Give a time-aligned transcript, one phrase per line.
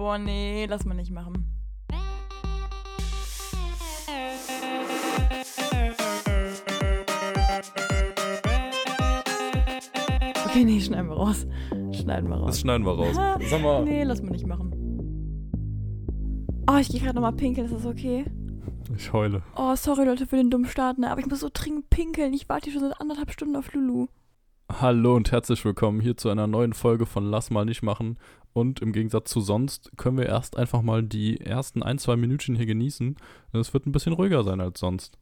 [0.00, 1.44] Boah, nee, lass mal nicht machen.
[10.46, 11.46] Okay, nee, schneiden wir raus.
[11.92, 12.46] Schneiden wir raus.
[12.46, 13.14] Das schneiden wir raus.
[13.50, 14.72] Sag mal, Nee, lass mal nicht machen.
[16.66, 18.24] Oh, ich gehe gerade nochmal pinkeln, ist das okay?
[18.96, 19.42] ich heule.
[19.54, 21.10] Oh, sorry Leute für den dummen Start, ne?
[21.10, 22.32] Aber ich muss so dringend pinkeln.
[22.32, 24.06] Ich warte hier schon seit anderthalb Stunden auf Lulu.
[24.78, 28.18] Hallo und herzlich willkommen hier zu einer neuen Folge von Lass mal nicht machen.
[28.52, 32.54] Und im Gegensatz zu sonst können wir erst einfach mal die ersten ein, zwei Minütchen
[32.54, 33.16] hier genießen.
[33.52, 35.18] Es wird ein bisschen ruhiger sein als sonst.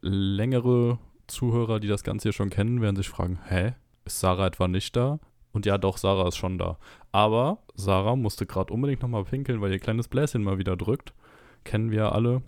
[0.00, 3.74] Längere Zuhörer, die das Ganze hier schon kennen, werden sich fragen, hä?
[4.06, 5.20] Ist Sarah etwa nicht da?
[5.52, 6.78] Und ja, doch, Sarah ist schon da.
[7.12, 11.12] Aber Sarah musste gerade unbedingt nochmal pinkeln, weil ihr kleines Bläschen mal wieder drückt.
[11.64, 12.42] Kennen wir alle.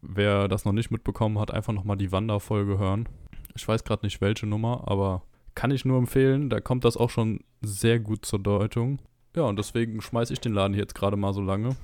[0.00, 3.08] Wer das noch nicht mitbekommen hat, einfach nochmal die Wanderfolge hören.
[3.54, 5.22] Ich weiß gerade nicht welche Nummer, aber
[5.54, 6.50] kann ich nur empfehlen.
[6.50, 8.98] Da kommt das auch schon sehr gut zur Deutung.
[9.34, 11.76] Ja, und deswegen schmeiße ich den Laden hier jetzt gerade mal so lange.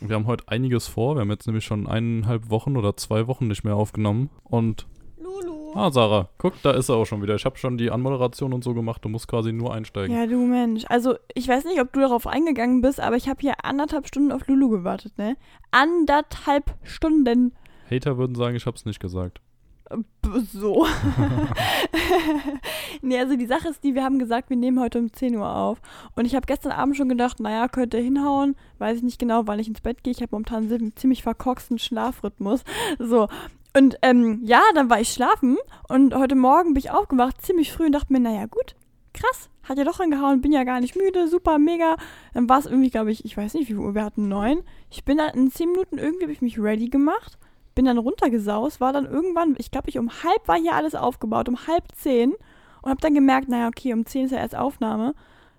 [0.00, 1.16] Wir haben heute einiges vor.
[1.16, 4.30] Wir haben jetzt nämlich schon eineinhalb Wochen oder zwei Wochen nicht mehr aufgenommen.
[4.42, 4.86] Und,
[5.18, 5.72] Lulu.
[5.74, 7.34] ah, Sarah, guck, da ist er auch schon wieder.
[7.34, 9.04] Ich habe schon die Anmoderation und so gemacht.
[9.04, 10.16] Du musst quasi nur einsteigen.
[10.16, 10.84] Ja, du Mensch.
[10.88, 14.32] Also, ich weiß nicht, ob du darauf eingegangen bist, aber ich habe hier anderthalb Stunden
[14.32, 15.36] auf Lulu gewartet, ne?
[15.70, 17.52] Anderthalb Stunden.
[17.90, 19.42] Hater würden sagen, ich habe es nicht gesagt.
[20.52, 20.86] So.
[23.02, 25.48] nee, also die Sache ist die, wir haben gesagt, wir nehmen heute um 10 Uhr
[25.48, 25.80] auf.
[26.16, 28.56] Und ich habe gestern Abend schon gedacht, naja, könnte hinhauen.
[28.78, 30.12] Weiß ich nicht genau, wann ich ins Bett gehe.
[30.12, 32.64] Ich habe momentan einen ziemlich verkorksten Schlafrhythmus.
[32.98, 33.28] So.
[33.76, 35.56] Und ähm, ja, dann war ich schlafen
[35.88, 38.76] und heute Morgen bin ich aufgewacht, ziemlich früh und dachte mir, naja, gut,
[39.12, 41.96] krass, hat ja doch hingehauen, bin ja gar nicht müde, super, mega.
[42.34, 44.62] Dann war es irgendwie, glaube ich, ich weiß nicht, wie viel Uhr wir hatten, neun.
[44.90, 47.36] Ich bin in zehn Minuten irgendwie, habe ich mich ready gemacht
[47.74, 51.48] bin dann runtergesaust, war dann irgendwann, ich glaube, ich um halb war hier alles aufgebaut,
[51.48, 52.32] um halb zehn
[52.82, 55.14] und habe dann gemerkt, naja, okay, um zehn ist ja erst Aufnahme.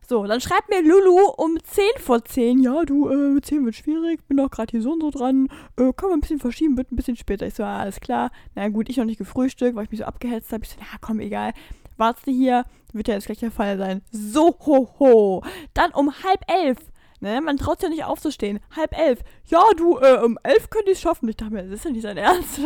[0.07, 4.27] So, dann schreibt mir Lulu um zehn vor zehn, ja, du, äh, zehn wird schwierig,
[4.27, 6.91] bin doch gerade hier so und so dran, äh, können wir ein bisschen verschieben, wird
[6.91, 7.47] ein bisschen später.
[7.47, 8.29] Ich so, ah, alles klar.
[8.53, 10.63] Na gut, ich noch nicht gefrühstückt, weil ich mich so abgehetzt habe.
[10.63, 11.53] Ich so, na komm, egal,
[11.97, 14.01] wartest du hier, wird ja jetzt gleich der Fall sein.
[14.11, 15.43] So, ho, ho.
[15.73, 16.77] Dann um halb elf
[17.21, 18.59] Ne, man traut sich ja nicht aufzustehen.
[18.75, 19.21] Halb elf.
[19.45, 21.29] Ja, du, äh, um elf könnte ich es schaffen.
[21.29, 22.59] Ich dachte mir, das ist ja nicht dein Ernst.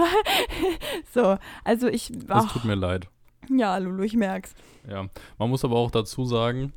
[1.14, 2.10] so, also ich.
[2.10, 3.08] Es Ach, tut mir leid.
[3.50, 4.54] ja, Lulu, ich merk's.
[4.90, 5.06] Ja,
[5.38, 6.74] man muss aber auch dazu sagen,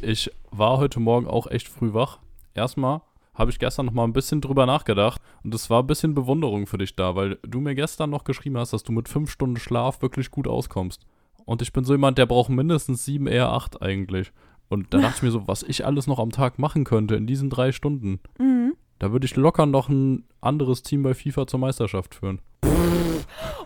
[0.00, 2.18] ich war heute Morgen auch echt früh wach.
[2.54, 3.02] Erstmal
[3.34, 6.66] habe ich gestern noch mal ein bisschen drüber nachgedacht und es war ein bisschen Bewunderung
[6.66, 9.56] für dich da, weil du mir gestern noch geschrieben hast, dass du mit fünf Stunden
[9.56, 11.06] Schlaf wirklich gut auskommst.
[11.46, 14.32] Und ich bin so jemand, der braucht mindestens sieben, eher acht eigentlich.
[14.70, 17.26] Und da dachte ich mir so, was ich alles noch am Tag machen könnte in
[17.26, 18.20] diesen drei Stunden.
[18.38, 18.74] Mhm.
[19.00, 22.40] Da würde ich locker noch ein anderes Team bei FIFA zur Meisterschaft führen.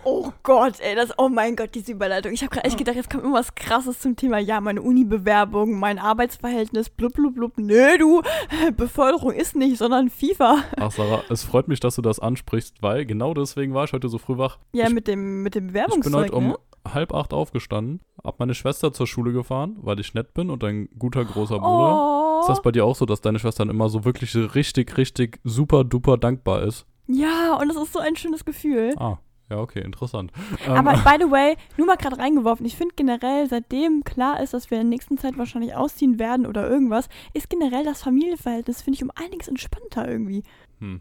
[0.04, 2.32] Oh Gott, ey, das, oh mein Gott, diese Überleitung.
[2.32, 5.98] Ich habe gerade echt gedacht, jetzt kommt irgendwas krasses zum Thema, ja, meine Uni-Bewerbung, mein
[5.98, 7.58] Arbeitsverhältnis, blub, blub, blub.
[7.58, 8.22] Nö, du,
[8.76, 10.64] Beförderung ist nicht, sondern FIFA.
[10.76, 14.08] Ach Sarah, es freut mich, dass du das ansprichst, weil genau deswegen war ich heute
[14.08, 14.58] so früh wach.
[14.72, 16.58] Ja, ich mit dem, mit dem Ich bin Bewerbungszeug, heute um ne?
[16.86, 20.88] Halb acht aufgestanden, hab meine Schwester zur Schule gefahren, weil ich nett bin und ein
[20.98, 21.96] guter großer Bruder.
[21.96, 22.40] Oh.
[22.40, 25.40] Ist das bei dir auch so, dass deine Schwester dann immer so wirklich richtig, richtig
[25.44, 26.86] super duper dankbar ist?
[27.06, 28.94] Ja, und das ist so ein schönes Gefühl.
[28.98, 29.18] Ah,
[29.50, 30.32] ja, okay, interessant.
[30.66, 34.54] Ähm, Aber by the way, nur mal gerade reingeworfen, ich finde generell, seitdem klar ist,
[34.54, 38.82] dass wir in der nächsten Zeit wahrscheinlich ausziehen werden oder irgendwas, ist generell das Familienverhältnis,
[38.82, 40.42] finde ich, um einiges entspannter irgendwie.
[40.80, 41.00] hm,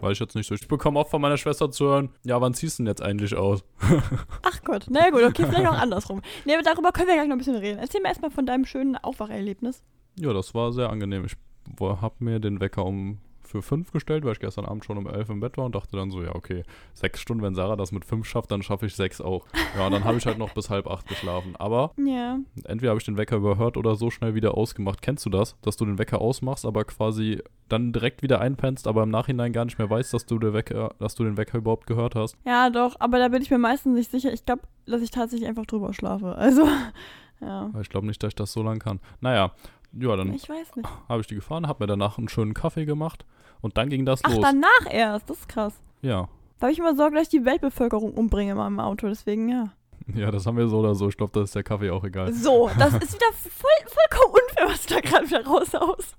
[0.00, 0.54] weiß ich jetzt nicht so.
[0.54, 3.34] Ich bekomme oft von meiner Schwester zu hören, ja, wann ziehst du denn jetzt eigentlich
[3.36, 3.64] aus?
[4.42, 6.22] Ach Gott, na gut, okay, vielleicht auch andersrum.
[6.44, 7.78] Nee, aber darüber können wir gleich noch ein bisschen reden.
[7.78, 9.82] Erzähl mir erstmal von deinem schönen Aufwacherlebnis.
[10.18, 11.24] Ja, das war sehr angenehm.
[11.24, 11.36] Ich
[11.80, 13.18] habe mir den Wecker um
[13.48, 15.96] für fünf gestellt, weil ich gestern Abend schon um elf im Bett war und dachte
[15.96, 16.62] dann so, ja, okay,
[16.94, 19.46] sechs Stunden, wenn Sarah das mit fünf schafft, dann schaffe ich sechs auch.
[19.76, 21.56] Ja, und dann habe ich halt noch bis halb acht geschlafen.
[21.56, 22.38] Aber Ja.
[22.64, 25.02] entweder habe ich den Wecker überhört oder so schnell wieder ausgemacht.
[25.02, 25.56] Kennst du das?
[25.62, 29.64] Dass du den Wecker ausmachst, aber quasi dann direkt wieder einpennst, aber im Nachhinein gar
[29.64, 32.36] nicht mehr weißt, dass du, Wecker, dass du den Wecker überhaupt gehört hast?
[32.46, 34.32] Ja, doch, aber da bin ich mir meistens nicht sicher.
[34.32, 36.34] Ich glaube, dass ich tatsächlich einfach drüber schlafe.
[36.36, 36.66] Also,
[37.40, 37.70] ja.
[37.80, 39.00] Ich glaube nicht, dass ich das so lang kann.
[39.20, 39.52] Naja,
[39.92, 40.88] ja, dann Ich weiß nicht.
[41.08, 43.24] habe ich die gefahren, habe mir danach einen schönen Kaffee gemacht
[43.60, 44.40] und dann ging das Ach, los.
[44.42, 45.28] danach erst.
[45.30, 45.74] Das ist krass.
[46.02, 46.28] Ja.
[46.58, 49.06] Da habe ich immer Sorge, dass ich die Weltbevölkerung umbringe in meinem Auto.
[49.08, 49.66] Deswegen, ja.
[50.14, 51.08] Ja, das haben wir so oder so.
[51.08, 52.32] Ich glaube, da ist der Kaffee auch egal.
[52.32, 56.16] So, das ist wieder voll, vollkommen unfair, was du da gerade wieder raushaust.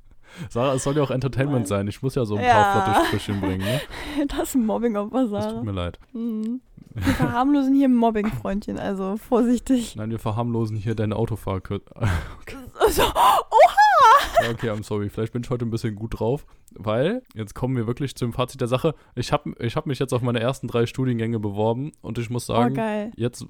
[0.50, 1.66] Sarah, es soll ja auch Entertainment Nein.
[1.66, 1.88] sein.
[1.88, 2.54] Ich muss ja so ein Ja.
[2.54, 3.82] paar flotte Sprüche bringen, ne?
[4.28, 5.52] Das ist Mobbing auf Das Basar.
[5.56, 6.00] tut mir leid.
[6.14, 6.62] Mhm.
[6.94, 9.96] Wir verharmlosen hier Mobbing, Freundchen, also vorsichtig.
[9.96, 11.82] Nein, wir verharmlosen hier deine Autofahrkür.
[12.90, 13.14] So, oha!
[13.14, 13.40] Ja,
[14.52, 15.10] okay, I'm sorry.
[15.10, 16.46] Vielleicht bin ich heute ein bisschen gut drauf,
[16.76, 18.96] weil jetzt kommen wir wirklich zum Fazit der Sache.
[19.16, 22.50] Ich habe ich hab mich jetzt auf meine ersten drei Studiengänge beworben und ich muss
[22.50, 23.12] Oh, sagen, geil.
[23.16, 23.46] jetzt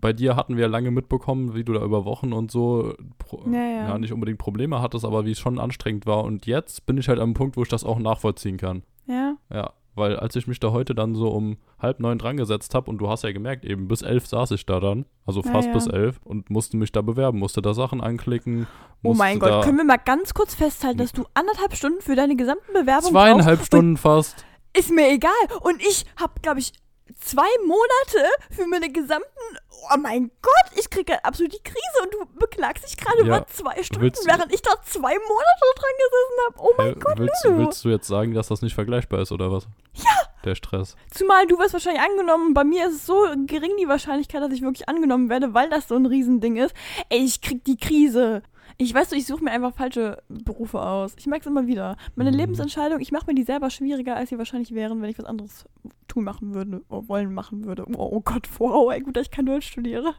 [0.00, 3.42] bei dir hatten wir ja lange mitbekommen, wie du da über Wochen und so pro,
[3.50, 3.58] Ja,
[3.88, 3.98] ja.
[3.98, 6.24] nicht unbedingt Probleme hattest, aber wie es schon anstrengend war.
[6.24, 8.82] Und jetzt bin ich halt am Punkt, wo ich das auch nachvollziehen kann.
[9.06, 9.36] Ja.
[9.50, 12.90] Ja, weil als ich mich da heute dann so um halb neun dran gesetzt habe
[12.90, 15.74] und du hast ja gemerkt, eben bis elf saß ich da dann, also fast ja.
[15.74, 18.66] bis elf und musste mich da bewerben, musste da Sachen anklicken.
[19.02, 22.36] Oh mein Gott, können wir mal ganz kurz festhalten, dass du anderthalb Stunden für deine
[22.36, 23.64] gesamten Bewerbungen zweieinhalb?
[23.64, 24.44] Stunden fast.
[24.76, 25.30] Ist mir egal.
[25.60, 26.72] Und ich habe, glaube ich,
[27.20, 29.24] zwei Monate für meine gesamten.
[29.92, 33.46] Oh mein Gott, ich kriege absolut die Krise und du beklagst dich gerade Ja, über
[33.46, 36.56] zwei Stunden, willst- während ich da zwei Monate dran gesessen habe.
[36.58, 37.58] Oh mein Äh, Gott, willst, Lulu.
[37.58, 39.66] willst du jetzt sagen, dass das nicht vergleichbar ist oder was?
[39.94, 40.10] Ja.
[40.44, 40.96] Der Stress.
[41.10, 42.52] Zumal du wirst wahrscheinlich angenommen.
[42.54, 45.88] Bei mir ist es so gering die Wahrscheinlichkeit, dass ich wirklich angenommen werde, weil das
[45.88, 46.74] so ein Riesending ist.
[47.08, 48.42] Ey, ich krieg die Krise.
[48.76, 51.12] Ich weiß du, ich suche mir einfach falsche Berufe aus.
[51.16, 51.96] Ich merke es immer wieder.
[52.16, 52.38] Meine Mhm.
[52.38, 55.64] Lebensentscheidung, ich mache mir die selber schwieriger, als sie wahrscheinlich wären, wenn ich was anderes
[56.14, 57.84] tun machen würde, oh, wollen machen würde.
[57.96, 60.14] Oh, oh Gott, wow, ey, gut, dass ich kein Deutsch studiere.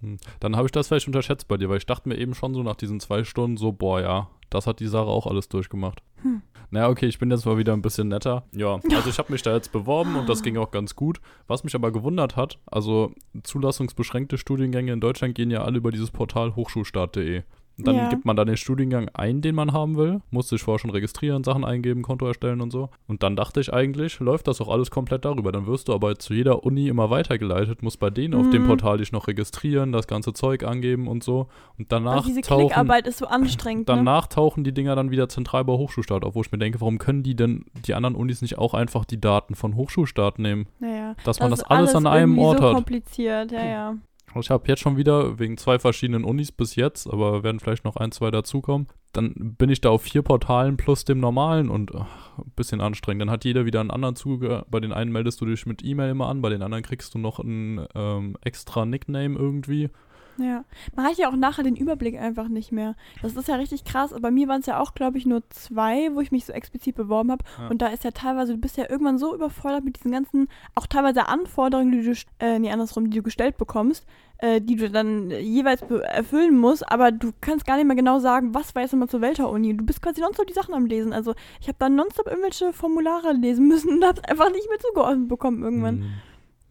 [0.00, 0.18] Hm.
[0.40, 2.62] Dann habe ich das vielleicht unterschätzt bei dir, weil ich dachte mir eben schon so
[2.62, 6.02] nach diesen zwei Stunden so, boah, ja, das hat die Sarah auch alles durchgemacht.
[6.22, 6.42] Hm.
[6.70, 8.44] Naja, okay, ich bin jetzt mal wieder ein bisschen netter.
[8.52, 11.20] Ja, also ich habe mich da jetzt beworben und das ging auch ganz gut.
[11.46, 13.12] Was mich aber gewundert hat, also
[13.42, 17.42] zulassungsbeschränkte Studiengänge in Deutschland gehen ja alle über dieses Portal hochschulstart.de.
[17.78, 18.08] Und Dann Ja.
[18.08, 20.20] gibt man da den Studiengang ein, den man haben will.
[20.30, 22.88] Musste ich vorher schon registrieren, Sachen eingeben, Konto erstellen und so.
[23.06, 25.52] Und dann dachte ich eigentlich, läuft das auch alles komplett darüber.
[25.52, 28.66] Dann wirst du aber zu jeder Uni immer weitergeleitet, musst bei denen auf dem Mhm.
[28.68, 31.48] Portal dich noch registrieren, das ganze Zeug angeben und so.
[31.78, 33.94] Und danach Also diese tauchen, Klickarbeit ist so anstrengend, ne?
[33.96, 36.96] danach tauchen die Dinger dann wieder zentral bei Hochschulstart auf, wo ich mir denke, warum
[36.96, 40.66] können die denn, die anderen Unis nicht auch einfach die Daten von Hochschulstart nehmen?
[40.80, 41.14] Naja.
[41.24, 42.74] Dass man das ist alles an einem Ort so hat.
[42.74, 43.94] kompliziert, ja, ja.
[44.40, 47.96] Ich habe jetzt schon wieder wegen zwei verschiedenen Unis bis jetzt, aber werden vielleicht noch
[47.96, 48.86] ein, zwei dazukommen.
[49.12, 53.22] Dann bin ich da auf vier Portalen plus dem normalen und ach, ein bisschen anstrengend.
[53.22, 54.64] Dann hat jeder wieder einen anderen Zugang.
[54.70, 57.18] Bei den einen meldest du dich mit E-Mail immer an, bei den anderen kriegst du
[57.18, 59.90] noch einen ähm, extra Nickname irgendwie.
[60.38, 62.94] Ja, man hat ja auch nachher den Überblick einfach nicht mehr.
[63.22, 64.14] Das ist ja richtig krass.
[64.20, 66.94] Bei mir waren es ja auch, glaube ich, nur zwei, wo ich mich so explizit
[66.94, 67.44] beworben habe.
[67.58, 67.68] Ja.
[67.68, 70.86] Und da ist ja teilweise, du bist ja irgendwann so überfordert mit diesen ganzen, auch
[70.86, 74.06] teilweise Anforderungen, die du, äh, nee, andersrum, die du gestellt bekommst,
[74.38, 76.90] äh, die du dann jeweils erfüllen musst.
[76.90, 79.76] Aber du kannst gar nicht mehr genau sagen, was war jetzt nochmal zur Welter-Uni.
[79.76, 81.12] Du bist quasi nonstop die Sachen am Lesen.
[81.12, 85.28] Also ich habe dann nonstop irgendwelche Formulare lesen müssen und hab's einfach nicht mehr zugeordnet
[85.28, 85.98] bekommen irgendwann.
[85.98, 86.10] Hm.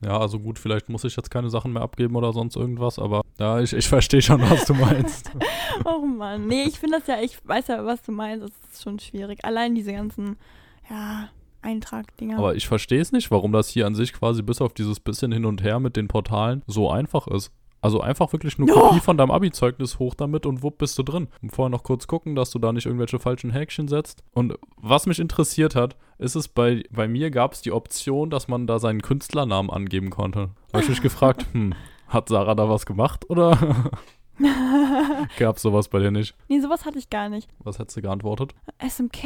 [0.04, 3.22] Ja, also gut, vielleicht muss ich jetzt keine Sachen mehr abgeben oder sonst irgendwas, aber
[3.40, 5.32] ja, ich, ich verstehe schon, was du meinst.
[5.84, 6.48] Oh Mann.
[6.48, 8.46] Nee, ich finde das ja, ich weiß ja, was du meinst.
[8.46, 9.44] Das ist schon schwierig.
[9.44, 10.38] Allein diese ganzen,
[10.90, 11.28] ja,
[11.66, 12.38] Eintrag-Dinger.
[12.38, 15.32] Aber ich verstehe es nicht, warum das hier an sich quasi bis auf dieses bisschen
[15.32, 17.52] hin und her mit den Portalen so einfach ist.
[17.82, 18.74] Also einfach wirklich eine Ja.
[18.74, 21.28] Kopie von deinem Abi-Zeugnis hoch damit und wupp bist du drin.
[21.44, 24.24] Und vorher noch kurz gucken, dass du da nicht irgendwelche falschen Häkchen setzt.
[24.34, 28.48] Und was mich interessiert hat, ist es bei, bei mir gab es die Option, dass
[28.48, 30.50] man da seinen Künstlernamen angeben konnte.
[30.74, 31.76] Habe ich mich gefragt, hm,
[32.08, 33.92] hat Sarah da was gemacht oder
[35.40, 36.36] gab sowas bei dir nicht?
[36.48, 37.50] nee, sowas hatte ich gar nicht.
[37.60, 38.54] Was hättest du geantwortet?
[38.86, 39.24] SMK?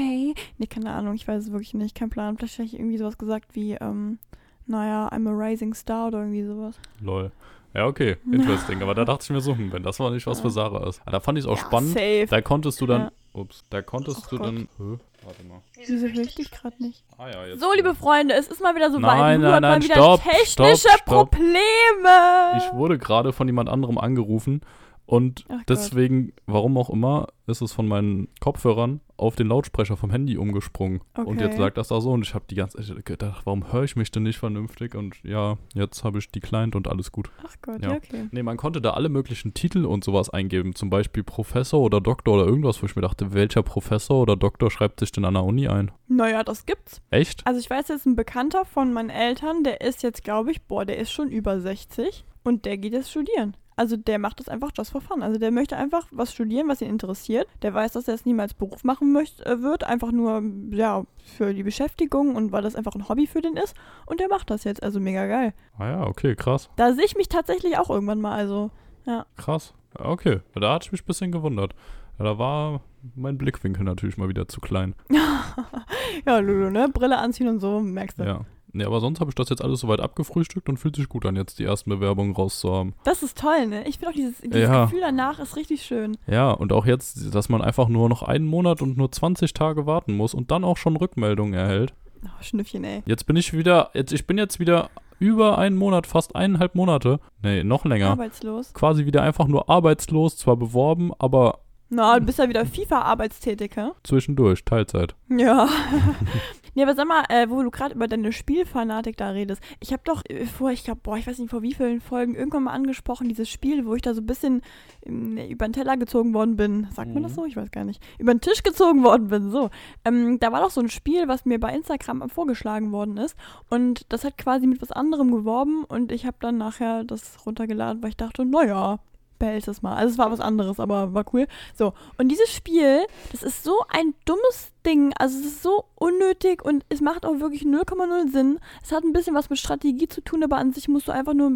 [0.58, 1.96] Nee, keine Ahnung, ich weiß es wirklich nicht.
[1.96, 2.38] Kein Plan.
[2.38, 4.20] Vielleicht hätte ich irgendwie sowas gesagt wie, ähm,
[4.68, 6.76] naja, I'm a rising star oder irgendwie sowas.
[7.02, 7.32] Lol.
[7.74, 8.82] Ja, okay, interesting.
[8.82, 11.02] Aber da dachte ich mir so, hm, wenn das mal nicht was für Sarah ist.
[11.06, 11.92] Ah, Da fand ich es auch Ja, spannend.
[11.94, 12.28] Safe.
[12.30, 13.12] Da konntest du dann, Ja.
[13.34, 14.48] ups, da konntest Ach du Gott.
[14.48, 14.98] dann, Hä?
[15.24, 15.62] warte mal.
[15.76, 17.04] Wieso höre ich dich gerade nicht?
[17.18, 17.60] Ah ja, jetzt.
[17.62, 19.40] So, liebe Freunde, es ist mal wieder so Nein, weit.
[19.52, 21.32] Nein, nein, wieder stopp, technische stopp, stopp.
[21.32, 22.58] Probleme.
[22.58, 24.62] Ich wurde gerade von jemand anderem angerufen
[25.10, 25.70] und Ach Gott.
[25.70, 31.02] deswegen, warum auch immer, ist es von meinen Kopfhörern auf den Lautsprecher vom Handy umgesprungen.
[31.18, 31.46] Und Okay.
[31.46, 33.96] jetzt sagt das da so und ich habe die ganze Zeit gedacht, warum höre ich
[33.96, 34.94] mich denn nicht vernünftig?
[34.94, 37.32] Und ja, jetzt habe ich die Client und alles gut.
[37.44, 37.90] Ach Gott, Ja.
[37.94, 38.28] ja, okay.
[38.32, 40.76] Nee, man konnte da alle möglichen Titel und sowas eingeben.
[40.76, 44.70] Zum Beispiel Professor oder Doktor oder irgendwas, wo ich mir dachte, welcher Professor oder Doktor
[44.70, 45.90] schreibt sich denn an der Uni ein?
[46.08, 47.02] Naja, das gibt's.
[47.10, 47.46] Echt?
[47.48, 50.86] Also ich weiß jetzt, ein Bekannter von meinen Eltern, der ist jetzt, glaube ich, boah,
[50.86, 53.58] der ist schon über 60 und der geht jetzt studieren.
[53.80, 55.24] Also der macht das einfach just for fun.
[55.24, 57.48] Also der möchte einfach was studieren, was ihn interessiert.
[57.62, 61.54] Der weiß, dass er es niemals Beruf machen möcht, äh, wird, einfach nur, ja, für
[61.54, 63.78] die Beschäftigung und weil das einfach ein Hobby für den ist.
[64.06, 65.54] Und der macht das jetzt, also mega geil.
[65.78, 66.70] Ah ja, okay, krass.
[66.76, 68.70] Da sehe ich mich tatsächlich auch irgendwann mal, also,
[69.06, 69.26] ja.
[69.38, 69.74] Krass.
[69.98, 71.74] Okay, da hatte ich mich ein bisschen gewundert.
[72.18, 72.82] Ja, da war
[73.16, 74.94] mein Blickwinkel natürlich mal wieder zu klein.
[76.28, 76.90] ja, Lulu, ne?
[76.94, 78.24] Brille anziehen und so, merkst du.
[78.24, 78.46] Ja.
[78.72, 81.36] Nee, aber sonst habe ich das jetzt alles soweit abgefrühstückt und fühlt sich gut an,
[81.36, 82.94] jetzt die ersten Bewerbungen rauszuhaben.
[83.04, 83.88] Das ist toll, ne?
[83.88, 84.86] Ich finde auch dieses, dieses Ja.
[84.86, 86.18] Gefühl danach ist richtig schön.
[86.28, 89.86] Ja, und auch jetzt, dass man einfach nur noch einen Monat und nur 20 Tage
[89.86, 91.94] warten muss und dann auch schon Rückmeldungen erhält.
[92.26, 93.02] Oh, Schnüffchen, ey.
[93.06, 97.20] Jetzt bin ich wieder, jetzt, ich bin jetzt wieder über einen Monat, fast eineinhalb Monate,
[97.42, 98.74] nee, noch länger, Arbeitslos.
[98.74, 101.60] quasi wieder einfach nur arbeitslos, zwar beworben, aber
[101.90, 103.90] Na, du bist ja wieder FIFA-Arbeitstätig, hä?
[104.04, 105.16] Zwischendurch, Teilzeit.
[105.30, 105.68] Ja.
[106.76, 109.62] nee, aber sag mal, äh, wo du gerade über deine Spielfanatik da redest.
[109.80, 112.36] Ich habe doch äh, vor, ich glaube, boah, ich weiß nicht vor wie vielen Folgen
[112.36, 114.62] irgendwann mal angesprochen, dieses Spiel, wo ich da so ein bisschen
[115.06, 116.88] ähm, über den Teller gezogen worden bin.
[116.94, 117.36] Sagt man das Mhm.
[117.36, 117.46] so?
[117.46, 118.02] Ich weiß gar nicht.
[118.18, 119.70] Über den Tisch gezogen worden bin, so.
[120.06, 123.36] Ähm, da war doch so ein Spiel, was mir bei Instagram vorgeschlagen worden ist.
[123.70, 128.02] Und das hat quasi mit was anderem geworben und ich habe dann nachher das runtergeladen,
[128.02, 129.00] weil ich dachte, naja,
[129.40, 129.96] behältst es mal.
[129.96, 131.48] Also es war was anderes, aber war cool.
[131.76, 135.14] So, und dieses Spiel, das ist so ein dummes Ding.
[135.18, 138.60] Also es ist so unnötig und es macht auch wirklich 0,0 Sinn.
[138.84, 141.34] Es hat ein bisschen was mit Strategie zu tun, aber an sich musst du einfach
[141.34, 141.52] nur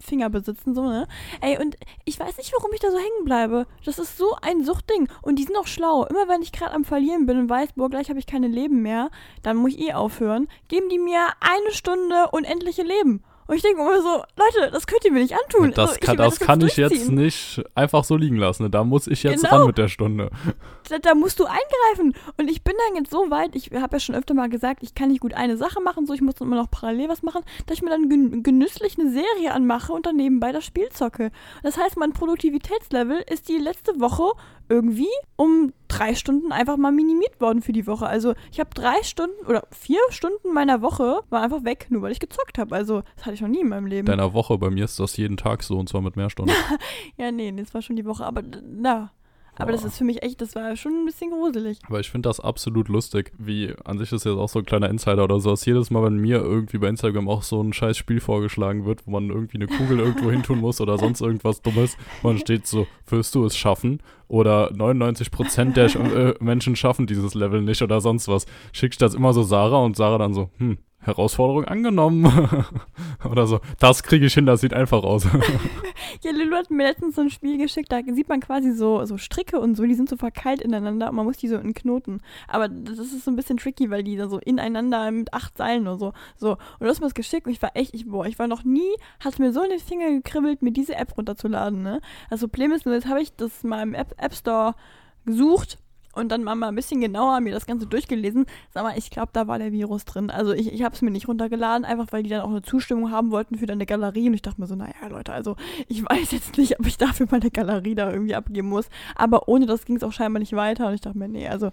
[0.00, 1.08] Finger besitzen, so, ne?
[1.40, 3.66] Ey, und ich weiß nicht, warum ich da so hängen bleibe.
[3.84, 5.08] Das ist so ein Suchtding.
[5.22, 6.04] Und die sind auch schlau.
[6.06, 8.82] Immer wenn ich gerade am Verlieren bin und weiß, boah, gleich habe ich keine Leben
[8.82, 9.10] mehr,
[9.42, 13.22] dann muss ich eh aufhören, geben die mir eine Stunde unendliche Leben.
[13.48, 15.72] Und ich denke immer so, Leute, das könnt ihr mir nicht antun.
[15.74, 18.64] Das so, kann, will das kann ich jetzt nicht einfach so liegen lassen.
[18.64, 18.70] ne?
[18.70, 19.56] Da muss ich jetzt Genau.
[19.58, 20.30] ran mit der Stunde.
[20.88, 22.14] da, da musst du eingreifen.
[22.38, 24.94] Und ich bin dann jetzt so weit, ich habe ja schon öfter mal gesagt, ich
[24.94, 27.42] kann nicht gut eine Sache machen, so ich muss dann immer noch parallel was machen,
[27.66, 31.30] dass ich mir dann gen genüsslich eine Serie anmache und dann nebenbei das Spiel zocke.
[31.62, 34.24] Das heißt, mein Produktivitätslevel ist die letzte Woche
[34.68, 38.06] irgendwie um drei Stunden einfach mal minimiert worden für die Woche.
[38.06, 42.12] Also ich habe drei Stunden oder vier Stunden meiner Woche war einfach weg, nur weil
[42.12, 42.74] ich gezockt habe.
[42.74, 44.06] Also das hatte ich noch nie in meinem Leben.
[44.06, 46.52] Deiner Woche, bei mir ist das jeden Tag so und zwar mit mehr Stunden.
[47.16, 49.12] ja, nee, das war schon die Woche, aber na.
[49.58, 51.78] Aber das ist für mich echt, das war schon ein bisschen gruselig.
[51.86, 53.32] Aber ich finde das absolut lustig.
[53.38, 56.02] Wie an sich ist jetzt auch so ein kleiner Insider oder so, dass jedes Mal,
[56.04, 59.56] wenn mir irgendwie bei Instagram auch so ein scheiß Spiel vorgeschlagen wird, wo man irgendwie
[59.56, 63.44] eine Kugel irgendwo hin tun muss oder sonst irgendwas Dummes, dann steht so, wirst du
[63.44, 64.00] es schaffen?
[64.28, 68.46] Oder 99% der äh, Menschen schaffen dieses Level nicht oder sonst was.
[68.72, 72.26] Schicke ich das immer so Sarah und Sarah dann so, hm, Herausforderung angenommen.
[73.30, 75.26] oder so, das kriege ich hin, das sieht einfach aus.
[76.22, 79.18] Ja, Lulu hat mir letztens so ein Spiel geschickt, da sieht man quasi so, so
[79.18, 82.20] Stricke und so, die sind so verkeilt ineinander und man muss die so in Knoten.
[82.48, 85.82] Aber das ist so ein bisschen tricky, weil die da so ineinander mit acht Seilen
[85.82, 86.12] oder so.
[86.36, 86.50] So.
[86.52, 88.64] Und du hast mir das geschickt und ich war echt, ich, boah, ich war noch
[88.64, 92.00] nie, hat mir so in den Finger gekribbelt, mir diese App runterzuladen, ne?
[92.30, 94.74] Das Problem ist nur, jetzt habe ich das mal im App, App Store
[95.24, 95.78] gesucht
[96.16, 98.46] und dann mal ein bisschen genauer mir das Ganze durchgelesen.
[98.70, 100.30] Sag mal, ich glaube, da war der Virus drin.
[100.30, 103.10] Also ich, ich habe es mir nicht runtergeladen, einfach weil die dann auch eine Zustimmung
[103.10, 104.28] haben wollten für deine Galerie.
[104.28, 105.56] Und ich dachte mir so, naja, Leute, also
[105.88, 108.88] ich weiß jetzt nicht, ob ich dafür meine Galerie da irgendwie abgeben muss.
[109.14, 110.88] Aber ohne das ging es auch scheinbar nicht weiter.
[110.88, 111.70] Und ich dachte mir, nee, also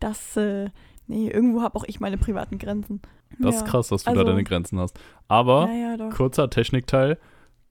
[0.00, 0.70] das, äh,
[1.06, 3.00] nee, irgendwo habe auch ich meine privaten Grenzen.
[3.38, 3.60] Das ja.
[3.62, 4.98] ist krass, dass du Also- da deine Grenzen hast.
[5.28, 6.10] Aber doch.
[6.10, 7.18] kurzer Technikteil.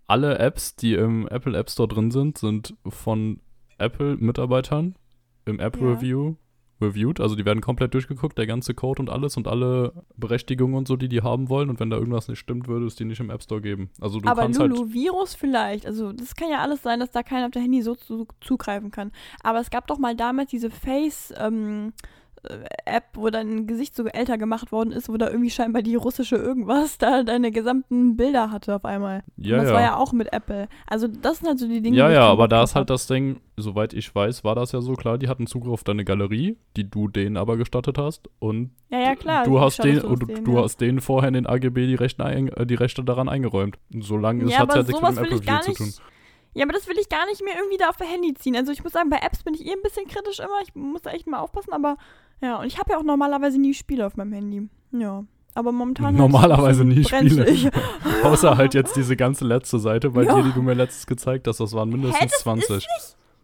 [0.08, 3.40] Alle Apps, die im Apple App Store drin sind, sind von
[3.78, 4.96] Apple-Mitarbeitern
[5.46, 5.88] im App Ja.
[5.88, 6.36] Review
[6.82, 7.20] reviewed.
[7.20, 10.96] Also die werden komplett durchgeguckt, der ganze Code und alles und alle Berechtigungen und so,
[10.96, 11.70] die die haben wollen.
[11.70, 13.90] Und wenn da irgendwas nicht stimmt, würde es die nicht im App Store geben.
[14.02, 14.94] Also du Aber kannst Lulu, halt.
[14.94, 15.86] Virus vielleicht.
[15.86, 18.92] Also das kann ja alles sein, dass da keiner auf der Handy so zu, zugreifen
[18.92, 19.12] kann.
[19.42, 22.23] Aber es gab doch mal damals diese Face ähm, äh,
[22.86, 26.36] App, wo dein Gesicht so älter gemacht worden ist, wo da irgendwie scheinbar die russische
[26.36, 29.24] irgendwas da deine gesamten Bilder hatte auf einmal.
[29.38, 29.76] Ja, Und das ja.
[29.76, 30.68] war ja auch mit Apple.
[30.88, 31.96] Also das sind halt so die Dinge.
[31.96, 34.82] ja, die ja, aber da ist halt das Ding, soweit ich weiß, war das ja
[34.82, 38.30] so klar, die hatten Zugriff auf deine Galerie, die du denen aber gestattet hast.
[38.40, 39.46] Und Ja, ja, klar.
[39.46, 40.64] du hast den, du denen, du ja.
[40.64, 43.78] hast denen vorher in den AGB die Rechte, ein, äh, die Rechte daran eingeräumt.
[44.00, 45.94] Solange es Ja, hat ja nichts mit dem will Apple ich gar Review zu tun.
[46.54, 48.56] Ja, aber das will ich gar nicht mehr irgendwie da auf der Handy ziehen.
[48.56, 50.62] Also ich muss sagen, bei Apps bin ich eh ein bisschen kritisch immer.
[50.62, 51.98] Ich muss da echt mal aufpassen, aber
[52.42, 54.70] ja, und ich habe ja auch normalerweise nie Spiele auf meinem Handy.
[54.92, 55.24] Ja.
[55.56, 56.08] Aber momentan.
[56.08, 57.72] halt Normalerweise nie Spiele.
[58.24, 60.36] Außer halt jetzt diese ganze letzte Seite bei Ja.
[60.36, 62.88] dir, die du mir letztens gezeigt hast, das waren mindestens Hä, das ist 20.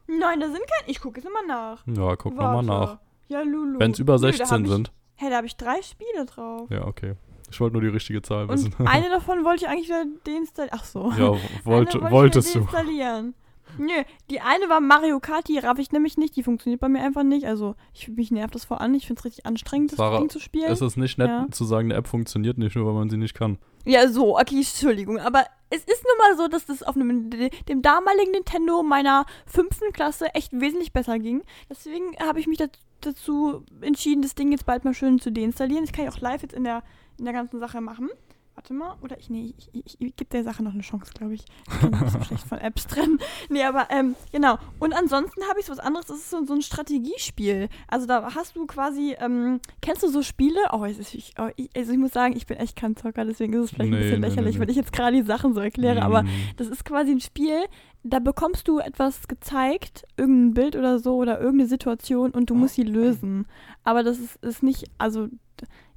[0.07, 0.89] Nein, da sind keine.
[0.89, 1.85] Ich gucke jetzt immer nach.
[1.85, 2.97] Ja, guck nochmal nach.
[3.27, 3.79] Ja, Lulu.
[3.79, 4.91] Wenn es über Nö, da hab 16 ich, sind.
[5.17, 6.67] Hä, da habe ich drei Spiele drauf.
[6.71, 7.13] Ja, okay.
[7.51, 8.73] Ich wollte nur die richtige Zahl wissen.
[8.77, 10.77] Und eine davon wollte ich eigentlich wieder deinstallieren.
[10.79, 11.11] Ach so.
[11.17, 11.29] ja,
[11.63, 12.59] wollt, Eine wollte wolltest du.
[12.59, 13.33] deinstallieren.
[13.77, 13.91] Nö,
[14.31, 16.35] die eine war Mario Kart, die raff ich nämlich nicht.
[16.35, 17.45] Die funktioniert bei mir einfach nicht.
[17.45, 18.95] Also, ich, mich nervt das vor an.
[18.95, 20.71] Ich finde es richtig anstrengend, das Sarah, Ding zu spielen.
[20.71, 21.47] Es ist nicht nett Ja.
[21.51, 23.59] zu sagen, eine App funktioniert nicht, nur weil man sie nicht kann.
[23.85, 25.19] Ja, so, okay, Entschuldigung.
[25.19, 29.93] Aber es ist nun mal so, dass das auf einem, dem damaligen Nintendo meiner fünften
[29.93, 31.43] Klasse echt wesentlich besser ging.
[31.69, 32.57] Deswegen habe ich mich
[33.01, 35.85] dazu entschieden, das Ding jetzt bald mal schön zu deinstallieren.
[35.85, 36.83] Das kann ich auch live jetzt in der,
[37.19, 38.09] in der ganzen Sache machen.
[38.55, 41.33] Warte mal, oder ich, nee, ich, ich, ich, gebe der Sache noch eine Chance, glaube
[41.33, 41.45] ich.
[41.71, 43.17] Ich bin nicht so schlecht von Apps trennen.
[43.49, 44.57] Nee, aber, ähm, genau.
[44.79, 47.69] Und ansonsten habe ich so was anderes, das ist so, so ein Strategiespiel.
[47.87, 50.59] Also da hast du quasi, ähm, kennst du so Spiele?
[50.73, 53.53] Oh, ist, ich, oh, ich, also ich muss sagen, ich bin echt kein Zocker, deswegen
[53.53, 55.53] ist es vielleicht Nee, ein bisschen nee, lächerlich, nee, wenn ich jetzt gerade die Sachen
[55.53, 56.29] so erkläre, aber Mm.
[56.57, 57.63] das ist quasi ein Spiel,
[58.03, 62.75] da bekommst du etwas gezeigt, irgendein Bild oder so oder irgendeine Situation und du musst
[62.75, 63.47] sie lösen.
[63.85, 65.29] Aber das ist, ist nicht, also,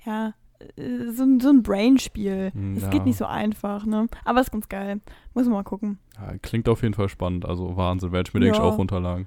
[0.05, 0.35] ja,
[1.13, 2.51] so, ein- so ein Brain-Spiel.
[2.55, 2.91] Mm, Es ja.
[2.91, 4.07] geht nicht so einfach, ne?
[4.25, 5.01] Aber ist ganz geil.
[5.35, 5.99] Muss man mal gucken.
[6.17, 7.45] Ja, klingt auf jeden Fall spannend.
[7.45, 8.69] Also Wahnsinn, werde ich mir, denke ich, Ja.
[8.69, 9.27] auch runterladen.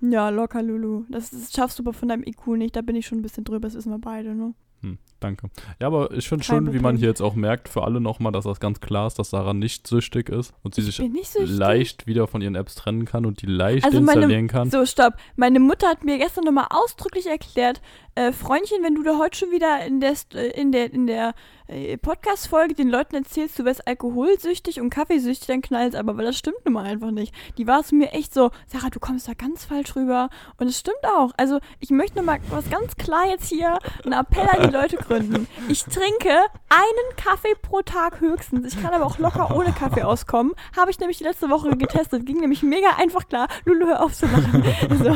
[0.00, 1.04] Ja, locker, Lulu.
[1.08, 2.74] Das, das schaffst du aber von deinem IQ nicht.
[2.74, 4.54] Da bin ich schon ein bisschen drüber, das wissen wir beide, ne?
[4.82, 5.48] Hm, danke.
[5.80, 6.96] Ja, aber ich finde schön, wie man Problem.
[6.98, 9.86] hier jetzt auch merkt, für alle nochmal, dass das ganz klar ist, dass Sarah nicht
[9.86, 13.46] süchtig ist und sie Ich sich leicht wieder von ihren Apps trennen kann und die
[13.46, 14.70] leicht Also meine- installieren kann.
[14.70, 15.14] So, stopp.
[15.36, 17.80] Meine Mutter hat mir gestern nochmal ausdrücklich erklärt,
[18.14, 21.32] äh, Freundchen, wenn du da heute schon wieder in der, äh, in der, in der
[21.66, 26.36] äh, Podcast-Folge den Leuten erzählst, du wärst alkoholsüchtig und kaffeesüchtig, dann knallt's aber, weil das
[26.36, 27.32] stimmt nun mal einfach nicht.
[27.56, 30.28] Die war es mir echt so, Sarah, du kommst da ganz falsch rüber.
[30.58, 31.30] Und es stimmt auch.
[31.38, 35.46] Also, ich möchte nochmal was ganz klar jetzt hier, einen Appell an die Leute gründen.
[35.68, 36.30] Ich trinke
[36.68, 38.74] einen Kaffee pro Tag höchstens.
[38.74, 40.52] Ich kann aber auch locker ohne Kaffee auskommen.
[40.76, 42.26] Habe ich nämlich letzte Woche getestet.
[42.26, 43.48] Ging nämlich mega einfach klar.
[43.64, 44.64] Lulu, hör auf zu lachen.
[45.02, 45.10] So.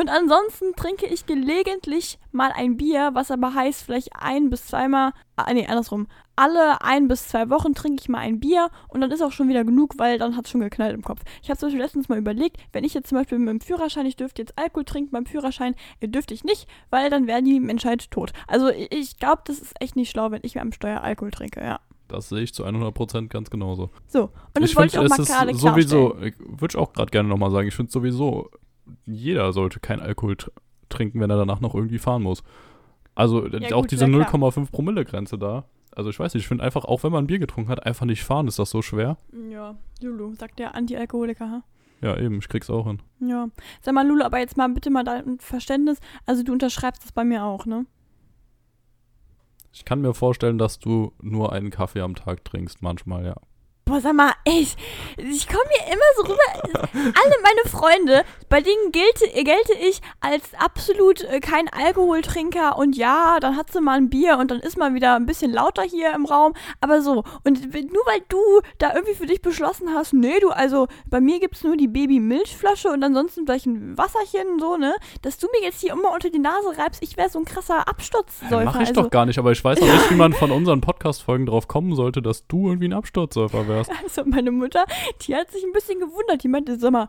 [0.00, 5.12] Und ansonsten trinke ich gelegentlich mal ein Bier, was aber heißt, vielleicht ein bis zweimal,
[5.36, 6.06] ah, nee, andersrum.
[6.36, 9.48] Alle ein bis zwei Wochen trinke ich mal ein Bier und dann ist auch schon
[9.48, 11.22] wieder genug, weil dann hat es schon geknallt im Kopf.
[11.42, 14.06] Ich habe zum Beispiel letztens mal überlegt, wenn ich jetzt zum Beispiel mit dem Führerschein,
[14.06, 17.58] ich dürfte jetzt Alkohol trinken beim Führerschein, äh, dürfte ich nicht, weil dann wäre die
[17.58, 18.32] Menschheit tot.
[18.46, 21.60] Also ich, ich glaube, das ist echt nicht schlau, wenn ich am Steuer Alkohol trinke,
[21.62, 21.80] ja.
[22.08, 23.90] Das sehe ich zu 100% ganz genauso.
[24.06, 24.24] So,
[24.54, 27.66] und das wollte ich auch mal gerade sowieso, ich würde auch gerade gerne nochmal sagen,
[27.66, 28.50] ich finde sowieso,
[29.04, 30.50] jeder sollte kein Alkohol tr-
[30.88, 32.44] trinken, wenn er danach noch irgendwie fahren muss.
[33.16, 34.42] Also Ja, auch gut, diese ja, klar.
[34.42, 35.64] 0,5 Promille-Grenze da.
[35.96, 38.04] Also ich weiß nicht, ich finde einfach, auch wenn man ein Bier getrunken hat, einfach
[38.06, 39.16] nicht fahren, ist das so schwer.
[39.50, 41.62] Ja, Lulu, sagt der Anti-Alkoholiker, ha?
[42.02, 43.00] Ja, eben, ich krieg's auch hin.
[43.20, 43.48] Ja.
[43.80, 45.98] Sag mal, Lulu, aber jetzt mal bitte mal dein Verständnis.
[46.26, 47.86] Also du unterschreibst das bei mir auch, ne?
[49.72, 53.36] Ich kann mir vorstellen, dass du nur einen Kaffee am Tag trinkst, manchmal, ja.
[53.88, 54.66] Boah, sag mal, ey,
[55.16, 56.82] ich komme mir immer so rüber.
[56.92, 63.38] Alle meine Freunde, bei denen gelte, gelte ich als absolut äh, kein Alkoholtrinker und ja,
[63.38, 66.12] dann hat sie mal ein Bier und dann ist mal wieder ein bisschen lauter hier
[66.16, 66.54] im Raum.
[66.80, 68.40] Aber so, und nur weil du
[68.78, 72.88] da irgendwie für dich beschlossen hast, nee, du, also bei mir gibt's nur die Baby-Milchflasche
[72.88, 76.40] und ansonsten vielleicht ein Wasserchen, so, ne, dass du mir jetzt hier immer unter die
[76.40, 78.64] Nase reibst, ich wäre so ein krasser Absturzsäufer.
[78.64, 80.80] Mach ich also, doch gar nicht, aber ich weiß auch nicht, wie man von unseren
[80.80, 83.75] Podcast-Folgen drauf kommen sollte, dass du irgendwie ein Absturzsurfer wärst.
[84.02, 84.84] Also meine Mutter,
[85.22, 86.42] die hat sich ein bisschen gewundert.
[86.42, 87.08] Die meinte, sag mal,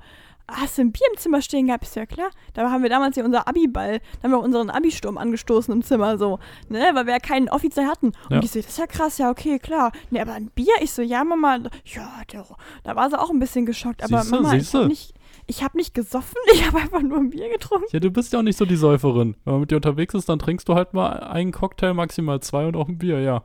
[0.49, 1.83] hast du ein Bier im Zimmer stehen gehabt?
[1.83, 2.29] Ist ja klar.
[2.53, 6.17] Da haben wir damals ja unser Abi-Ball, da haben wir unseren Abi-Sturm angestoßen im Zimmer,
[6.17, 8.07] so, ne, weil wir ja keinen offiziell hatten.
[8.07, 8.39] Und Ja.
[8.39, 9.91] die so, das ist ja krass, ja, okay, klar.
[10.09, 10.73] Ne, aber ein Bier?
[10.81, 12.45] Ich so, ja, Mama, ja, der,
[12.83, 14.03] da war sie auch ein bisschen geschockt.
[14.03, 14.79] Aber Siehste, Mama, ich siehste.
[14.83, 15.13] hab nicht,
[15.47, 17.87] ich habe nicht gesoffen, ich habe einfach nur ein Bier getrunken.
[17.91, 19.35] Ja, du bist ja auch nicht so die Säuferin.
[19.43, 22.65] Wenn man mit dir unterwegs ist, dann trinkst du halt mal einen Cocktail, maximal zwei
[22.67, 23.43] und auch ein Bier, ja.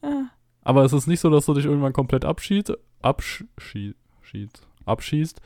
[0.00, 0.24] Äh,
[0.62, 5.40] Aber es ist nicht so, dass du dich irgendwann komplett abschießt, abschießt, abschießt.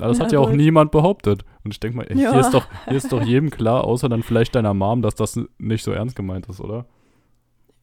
[0.00, 1.44] Ja, Das Na hat ja auch niemand behauptet.
[1.64, 2.30] Und ich denke mal, Ja.
[2.32, 5.38] hier, ist doch, hier ist doch jedem klar, außer dann vielleicht deiner Mom, dass das
[5.58, 6.86] nicht so ernst gemeint ist, oder?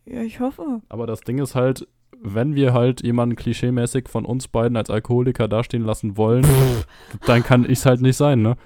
[0.05, 0.81] ja, ich hoffe.
[0.89, 1.87] Aber das Ding ist halt,
[2.21, 6.45] wenn wir halt jemanden klischeemäßig von uns beiden als Alkoholiker dastehen lassen wollen,
[7.27, 8.57] dann kann ich es halt nicht sein, ne?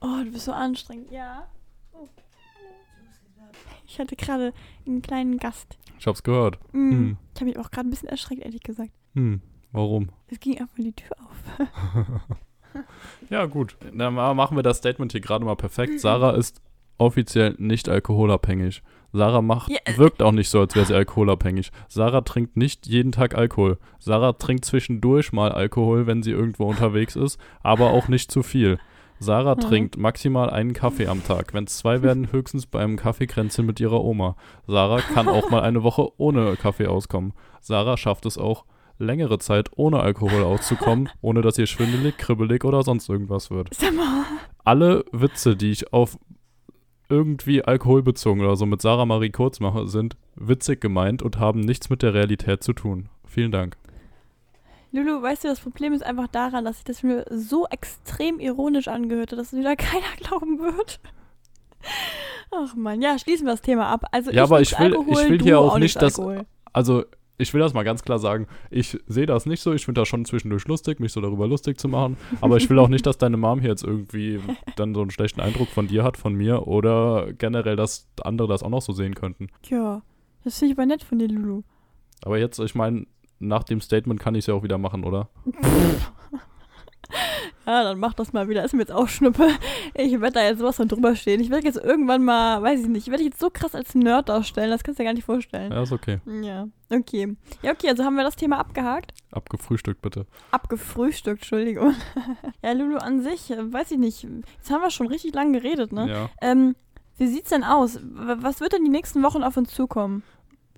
[0.00, 1.10] Oh, du bist so anstrengend.
[1.12, 1.46] Ja.
[3.94, 4.52] Ich hatte gerade
[4.88, 5.78] einen kleinen Gast.
[6.00, 6.58] Ich hab's gehört.
[6.72, 6.90] Mm.
[6.90, 7.16] Hm.
[7.32, 8.90] Ich habe mich auch gerade ein bisschen erschreckt, ehrlich gesagt.
[9.14, 10.08] Hm, warum?
[10.26, 11.68] Es ging einfach die Tür auf.
[13.30, 13.76] Ja, gut.
[13.94, 16.00] Dann ma- machen wir das Statement hier gerade mal perfekt.
[16.00, 16.60] Sarah ist
[16.98, 18.82] offiziell nicht alkoholabhängig.
[19.12, 21.70] Sarah macht, Ja, äh, wirkt auch nicht so, als wäre sie alkoholabhängig.
[21.88, 23.78] Sarah trinkt nicht jeden Tag Alkohol.
[24.00, 28.78] Sarah trinkt zwischendurch mal Alkohol, wenn sie irgendwo unterwegs ist, aber auch nicht zu viel.
[29.18, 29.60] Sarah Mhm.
[29.60, 31.54] trinkt maximal einen Kaffee am Tag.
[31.54, 34.36] Wenn es zwei werden, höchstens bei einem Kaffeekränzchen mit ihrer Oma.
[34.66, 37.32] Sarah kann auch mal eine Woche ohne Kaffee auskommen.
[37.60, 38.64] Sarah schafft es auch,
[38.98, 43.70] längere Zeit ohne Alkohol auszukommen, ohne dass ihr schwindelig, kribbelig oder sonst irgendwas wird
[44.64, 46.18] alle Witze, die ich auf
[47.08, 51.90] irgendwie alkoholbezogen oder so mit Sarah Marie Kurz mache, sind witzig gemeint und haben nichts
[51.90, 53.10] mit der Realität zu tun.
[53.26, 53.76] Vielen Dank.
[54.94, 58.88] Lulu, weißt du, das Problem ist einfach daran, dass sich das mir so extrem ironisch
[58.88, 61.00] angehört hat, dass es wieder keiner glauben wird.
[62.50, 64.04] Ach man, ja, schließen wir das Thema ab.
[64.12, 66.20] Also Ja, ich aber ich will- Alkohol, ich will hier auch auch nicht, dass-.
[66.72, 67.04] Also,
[67.36, 68.46] ich will das mal ganz klar sagen.
[68.70, 69.72] Ich sehe das nicht so.
[69.72, 72.16] Ich finde das schon zwischendurch lustig, mich so darüber lustig zu machen.
[72.40, 74.40] Aber ich will auch nicht, dass deine Mom hier jetzt irgendwie
[74.76, 78.62] dann so einen schlechten Eindruck von dir hat, von mir oder generell, dass andere das
[78.62, 79.48] auch noch so sehen könnten.
[79.68, 80.02] Ja,
[80.44, 81.62] das finde ich aber nett von dir, Lulu.
[82.24, 83.06] Aber jetzt, ich meine,
[83.48, 85.28] nach dem Statement kann ich es ja auch wieder machen, oder?
[87.66, 88.64] Ja, dann mach das mal wieder.
[88.64, 89.48] Ist mir jetzt auch Schnuppe.
[89.94, 91.40] Ich werde da jetzt sowas von drüber stehen.
[91.40, 93.94] Ich werde jetzt irgendwann mal, weiß ich nicht, ich werde dich jetzt so krass als
[93.94, 95.72] Nerd darstellen, das kannst du dir gar nicht vorstellen.
[95.72, 96.20] Ja, ist okay.
[96.42, 97.36] Ja, okay.
[97.62, 99.14] Ja, okay, also haben wir das Thema abgehakt.
[99.30, 100.26] Abgefrühstückt bitte.
[100.50, 101.94] Abgefrühstückt, Entschuldigung.
[102.62, 104.24] ja, Lulu an sich, äh, weiß ich nicht.
[104.56, 106.08] Jetzt haben wir schon richtig lang geredet, ne?
[106.08, 106.30] Ja.
[106.42, 106.76] Ähm,
[107.16, 108.00] wie sieht's denn aus?
[108.02, 110.22] Was wird denn die nächsten Wochen auf uns zukommen?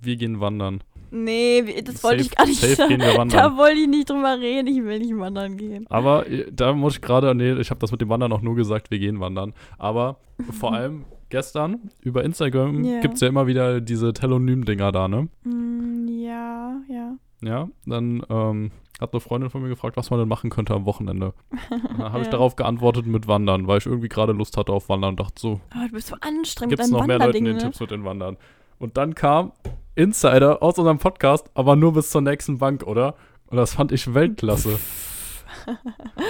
[0.01, 0.83] Wir gehen wandern.
[1.11, 2.89] Nee, das Safe- wollte ich gar nicht safe sagen.
[2.91, 3.39] gehen wir wandern.
[3.39, 4.67] Da wollte ich nicht drüber reden.
[4.69, 5.87] Ich will nicht wandern gehen.
[5.89, 8.55] Aber äh, da muss ich gerade, nee, ich habe das mit dem Wandern auch nur
[8.57, 9.53] gesagt, wir gehen wandern.
[9.79, 10.19] Aber
[10.53, 13.01] vor allem gestern über Instagram Ja.
[13.01, 15.29] gibt es ja immer wieder diese Telonym-Dinger da, ne?
[15.45, 17.17] Mm, ja, ja.
[17.43, 20.87] Ja, dann ähm, hat eine Freundin von mir gefragt, was man denn machen könnte am
[20.87, 21.35] Wochenende.
[21.71, 24.89] Und dann habe ich darauf geantwortet mit Wandern, weil ich irgendwie gerade Lust hatte auf
[24.89, 27.45] Wandern und dachte so, Aber du bist so anstrengend gibt es noch mehr Leuten Wanderding,
[27.45, 27.63] den ne?
[27.63, 28.37] Tipps mit den Wandern?
[28.79, 29.53] Und dann kam
[29.97, 33.17] Insider aus unserem Podcast, aber nur bis zur nächsten Bank, oder?
[33.47, 34.79] Und das fand ich Weltklasse.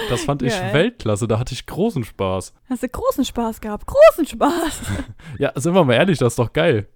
[0.09, 0.73] Das fand ich Geil.
[0.73, 2.55] Weltklasse, da hatte ich großen Spaß.
[2.71, 3.87] Hast du großen Spaß gehabt?
[3.87, 4.81] Großen Spaß.
[5.39, 6.89] Ja, sind wir mal ehrlich, das ist doch geil.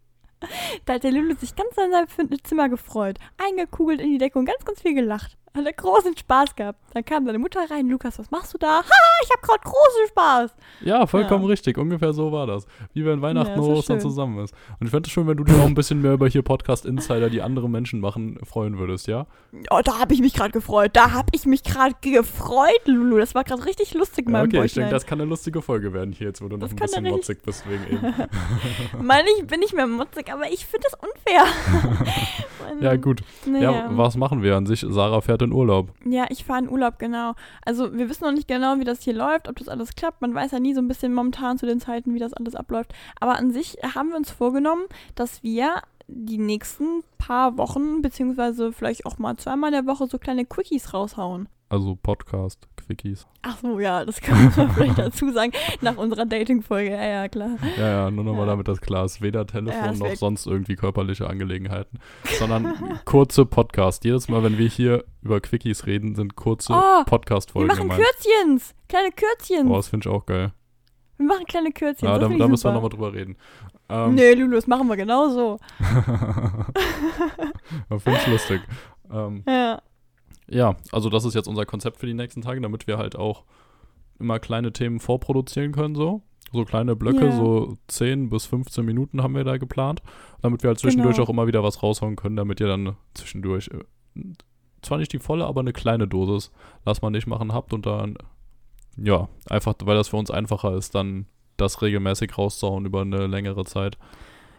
[0.87, 3.19] da hat der Lulu sich ganz an seinem Zimmer gefreut.
[3.37, 5.37] Eingekugelt in die Decke und ganz, ganz viel gelacht.
[5.53, 6.79] Hat er großen Spaß gehabt.
[6.95, 7.89] Dann kam seine Mutter rein.
[7.89, 8.69] Lukas, was machst du da?
[8.83, 10.55] Haha, ich hab gerade großen Spaß.
[10.83, 11.51] Ja, vollkommen Ja.
[11.51, 11.77] richtig.
[11.77, 12.67] Ungefähr so war das.
[12.95, 14.09] Wie wenn Weihnachten Ja, und Ostern schön.
[14.11, 14.55] zusammen ist.
[14.79, 16.87] Und ich fände es schön, wenn du dir auch ein bisschen mehr über hier Podcast
[16.87, 19.27] Insider, die andere Menschen machen, freuen würdest, ja?
[19.71, 20.91] Oh, da habe ich mich gerade gefreut.
[20.95, 23.19] Da habe ich mich gerade gefreut, Lulu.
[23.19, 25.93] Das war gerade richtig lustig in ja okay, ich denke, das kann eine lustige Folge
[25.93, 28.15] werden hier jetzt, wo du noch Das ein kann bisschen motzig bist wegen eben.
[29.05, 31.45] Meine ich bin nicht mehr motzig, aber ich finde das unfair.
[32.81, 33.23] ja, gut.
[33.47, 33.73] Naja.
[33.73, 34.85] Ja, was machen wir an sich?
[34.89, 35.93] Sarah fährt in Urlaub.
[36.05, 37.35] Ja, ich fahre in Urlaub, genau.
[37.65, 40.21] Also wir wissen noch nicht genau, wie das hier läuft, ob das alles klappt.
[40.21, 42.93] Man weiß ja nie so ein bisschen momentan zu den Zeiten, wie das alles abläuft.
[43.21, 49.07] Aber an sich haben wir uns vorgenommen, dass wir die nächsten paar Wochen, beziehungsweise vielleicht
[49.07, 51.49] auch mal zweimal in der Woche so kleine Quickies raushauen.
[51.73, 53.29] Also Podcast, Quickies.
[53.43, 56.91] Ach so, ja, das kann man vielleicht dazu sagen, nach unserer Dating-Folge.
[56.91, 57.51] Ja, ja, klar.
[57.79, 58.51] Ja, ja, nur nochmal Ja.
[58.55, 59.23] damit das klar ist.
[59.23, 62.01] Weder Ja, Telefon das noch sonst irgendwie körperliche Angelegenheiten,
[62.41, 64.05] sondern kurze Podcast.
[64.05, 68.03] Jedes Mal, wenn wir hier über Quickies reden, sind kurze Oh, Wir Podcast-Folgen machen gemeint.
[68.03, 69.71] Kürzchens, kleine Kürzchens.
[69.71, 70.53] Oh, das finde ich auch geil.
[71.19, 72.03] Wir machen kleine Kürzchens.
[72.03, 73.37] Ja, da, da müssen wir nochmal drüber reden.
[73.89, 75.59] Ähm, Nee, Lulu, das machen wir genauso.
[77.89, 78.61] Finde ich lustig.
[79.13, 79.81] Ähm, Ja.
[80.51, 83.45] Ja, also das ist jetzt unser Konzept für die nächsten Tage, damit wir halt auch
[84.19, 86.23] immer kleine Themen vorproduzieren können, so.
[86.53, 87.33] So kleine Blöcke, Ja.
[87.33, 90.03] so 10 bis 15 Minuten haben wir da geplant.
[90.43, 91.27] Damit wir halt zwischendurch Genau.
[91.27, 94.21] auch immer wieder was raushauen können, damit ihr dann zwischendurch äh,
[94.83, 96.51] zwar nicht die volle, aber eine kleine Dosis,
[96.85, 98.17] lass mal nicht machen, habt und dann,
[98.97, 103.65] ja, einfach, weil das für uns einfacher ist, dann das regelmäßig rauszuhauen über eine längere
[103.65, 103.97] Zeit.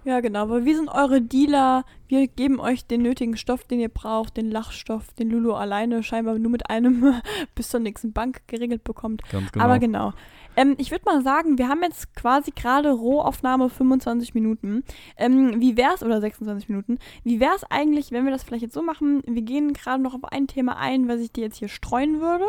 [0.03, 1.85] Ja, genau, weil wir sind eure Dealer.
[2.07, 6.39] Wir geben euch den nötigen Stoff, den ihr braucht, den Lachstoff, den Lulu alleine scheinbar
[6.39, 7.21] nur mit einem
[7.55, 9.21] bis zur nächsten Bank geregelt bekommt.
[9.31, 9.65] Ganz genau.
[9.65, 10.13] Aber genau.
[10.55, 14.83] Ähm, ich würde mal sagen, wir haben jetzt quasi gerade Rohaufnahme 25 Minuten.
[15.17, 18.81] Ähm, wie wär's, oder 26 Minuten, wie wär's eigentlich, wenn wir das vielleicht jetzt so
[18.81, 22.21] machen, wir gehen gerade noch auf ein Thema ein, was ich dir jetzt hier streuen
[22.21, 22.45] würde.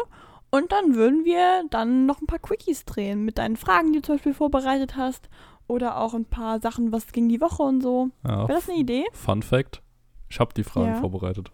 [0.51, 4.07] Und dann würden wir dann noch ein paar Quickies drehen mit deinen Fragen, die du
[4.07, 5.29] zum Beispiel vorbereitet hast.
[5.73, 8.09] Oder auch ein paar Sachen, was ging die Woche und so.
[8.27, 9.05] ja, Wäre das eine Idee?
[9.13, 9.83] Fun Fact:
[10.29, 11.01] Ich habe die Fragen Ja.
[11.01, 11.51] vorbereitet.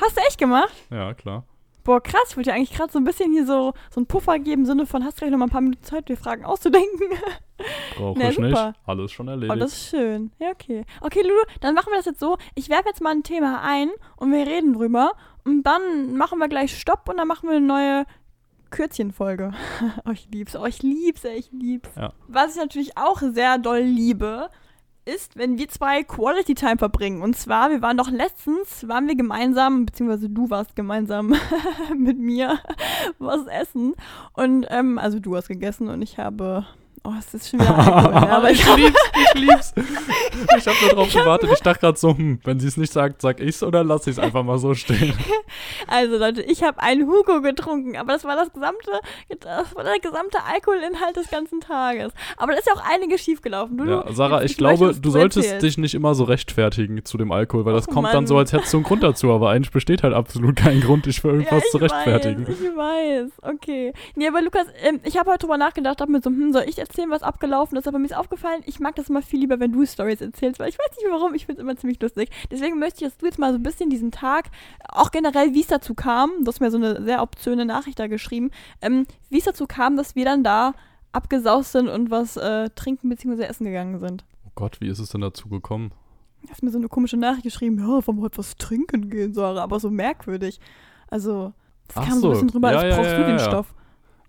[0.00, 0.72] Hast du echt gemacht?
[0.90, 1.44] Ja, klar.
[1.84, 2.20] Boah, krass.
[2.30, 4.66] Ich wollte dir eigentlich gerade so ein bisschen hier so, so einen Puffer geben, im
[4.66, 7.08] Sinne von, hast du gleich noch mal ein paar Minuten Zeit, dir Fragen auszudenken?
[7.96, 8.50] Brauche ich nicht.
[8.50, 8.74] super.
[8.86, 9.60] Alles schon Oh, erledigt.
[9.60, 10.30] das ist schön.
[10.38, 10.84] Ja, okay.
[11.00, 12.36] Okay, Lulu, dann machen wir das jetzt so.
[12.54, 15.12] Ich werfe jetzt mal ein Thema ein und wir reden drüber.
[15.44, 18.04] Und dann machen wir gleich Stopp und dann machen wir eine neue
[18.70, 19.52] Kürzchenfolge.
[20.04, 20.56] oh, ich lieb's.
[20.56, 21.90] Oh, ich lieb's, ey, ich lieb's.
[21.96, 22.12] Ja.
[22.26, 24.50] Was ich natürlich auch sehr doll liebe,
[25.08, 27.22] ist, wenn wir zwei Quality Time verbringen.
[27.22, 31.34] Und zwar, wir waren doch letztens, waren wir gemeinsam, beziehungsweise du warst gemeinsam
[31.96, 32.58] mit mir
[33.18, 33.94] was essen.
[34.34, 36.66] Und, ähm, also du hast gegessen und ich habe,
[37.04, 39.74] oh, es ist schon wieder Alkohol, ja, aber ich ich lieb's, ich lieb's.
[40.56, 41.50] Ich habe nur drauf gewartet.
[41.52, 44.18] Ich dachte gerade so, hm, wenn sie es nicht sagt, sag ich's oder lass ich's
[44.20, 45.14] einfach mal so stehen.
[45.86, 48.90] Also Leute, ich habe einen Hugo getrunken, aber das war das gesamte,
[49.40, 52.12] das war der gesamte Alkoholinhalt des ganzen Tages.
[52.36, 53.78] Aber da ist ja auch einiges schiefgelaufen.
[53.78, 55.62] Du, Ja, Sarah, jetzt- ich glaube, möchte, du solltest erzählst.
[55.64, 58.26] dich nicht immer so rechtfertigen zu dem Alkohol, weil das Och, kommt dann Mann.
[58.26, 61.20] so, als hättest du einen Grund dazu, aber eigentlich besteht halt absolut kein Grund, dich
[61.20, 62.46] für irgendwas ja, ich zu rechtfertigen.
[62.46, 63.92] Weiß, ich weiß, okay.
[64.14, 66.76] Nee, aber Lukas, ähm, ich habe heute drüber nachgedacht, hab mir so, hm, soll ich
[66.88, 67.86] erzählen, was abgelaufen ist?
[67.86, 70.68] Aber mir ist aufgefallen, ich mag das immer viel lieber, wenn du Stories erzählst, weil
[70.68, 72.30] ich weiß nicht warum, ich finde es immer ziemlich lustig.
[72.50, 74.50] Deswegen möchte ich, dass du jetzt mal so ein bisschen diesen Tag,
[74.88, 78.06] auch generell, wie es dazu kam, du hast mir so eine sehr obszöne Nachricht da
[78.06, 78.50] geschrieben,
[78.82, 80.74] ähm, wie es dazu kam, dass wir dann da
[81.12, 83.44] abgesaust sind und was äh, trinken bzw.
[83.44, 84.24] essen gegangen sind.
[84.46, 85.92] Oh Gott, wie ist es denn dazu gekommen?
[86.42, 89.34] Du hast mir so eine komische Nachricht geschrieben, ja, wollen wir heute was trinken gehen,
[89.34, 90.60] Sarah, aber so merkwürdig.
[91.10, 91.52] Also,
[91.88, 93.38] das Ach kam so ein bisschen drüber, ja, als ja, brauchst ja, du den.
[93.38, 93.74] Stoff.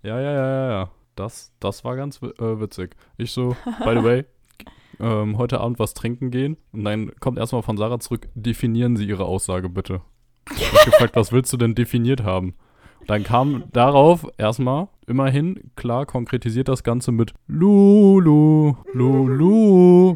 [0.01, 0.91] Ja, ja, ja, ja, ja.
[1.19, 2.95] Das, das war ganz äh, witzig.
[3.17, 3.49] Ich so,
[3.83, 4.25] by the way,
[5.01, 6.55] ähm, heute Abend was trinken gehen.
[6.71, 9.99] Und dann kommt erstmal von Sarah zurück, definieren Sie Ihre Aussage bitte.
[10.55, 12.53] Ich hab gefragt, was willst du denn definiert haben?
[13.05, 20.15] Dann kam darauf erstmal, immerhin, klar, konkretisiert das Ganze mit Lulu, Lulu.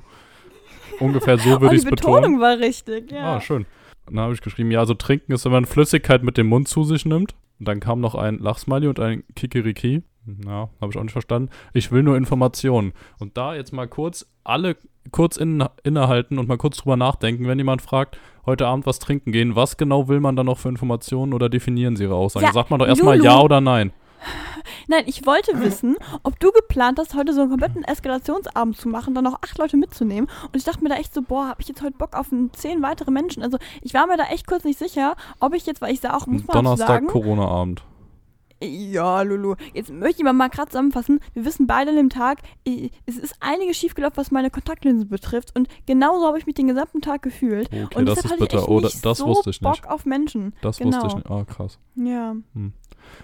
[1.02, 2.22] Ungefähr so oh, würde die ich es betonen.
[2.22, 3.36] Betonung war richtig, ja.
[3.36, 3.66] Ah, schön.
[4.06, 6.86] dann habe ich geschrieben, ja, also trinken ist, wenn man Flüssigkeit mit dem Mund zu
[6.86, 7.36] sich nimmt.
[7.60, 10.04] Und dann kam noch ein Lachsmiley und ein Kikiriki.
[10.46, 11.50] Ja, habe ich auch nicht verstanden.
[11.74, 12.94] Ich will nur Informationen.
[13.20, 14.78] Und da jetzt mal kurz alle
[15.12, 19.32] kurz in, innehalten und mal kurz drüber nachdenken, wenn jemand fragt, heute Abend was trinken
[19.32, 22.46] gehen, was genau will man dann noch für Informationen oder definieren Sie Ihre Aussage?
[22.46, 23.92] Ja, Sagt man doch erstmal ja oder nein.
[24.88, 29.14] Nein, ich wollte wissen, ob du geplant hast, heute so einen kompletten Eskalationsabend zu machen,
[29.14, 30.30] dann noch acht Leute mitzunehmen.
[30.46, 32.82] Und ich dachte mir da echt so, boah, habe ich jetzt heute Bock auf zehn
[32.82, 33.44] weitere Menschen?
[33.44, 36.16] Also ich war mir da echt kurz nicht sicher, ob ich jetzt, weil ich sah
[36.16, 37.84] auch, muss man Donnerstag, sagen, Corona-Abend.
[38.64, 39.56] Ja, Lulu.
[39.74, 41.20] Jetzt möchte ich mal, mal gerade zusammenfassen.
[41.34, 42.40] Wir wissen beide an dem Tag,
[43.06, 45.56] es ist einiges schiefgelaufen, was meine Kontaktlinsen betrifft.
[45.56, 47.68] Und genauso habe ich mich den gesamten Tag gefühlt.
[47.68, 48.60] Okay, und das ist ich bitter.
[48.60, 49.90] echt Oh, das so wusste ich Bock nicht.
[49.90, 50.54] auf Menschen.
[50.62, 50.96] Das genau.
[50.96, 51.30] wusste ich nicht.
[51.30, 51.78] Ah, krass.
[51.96, 52.36] Ja.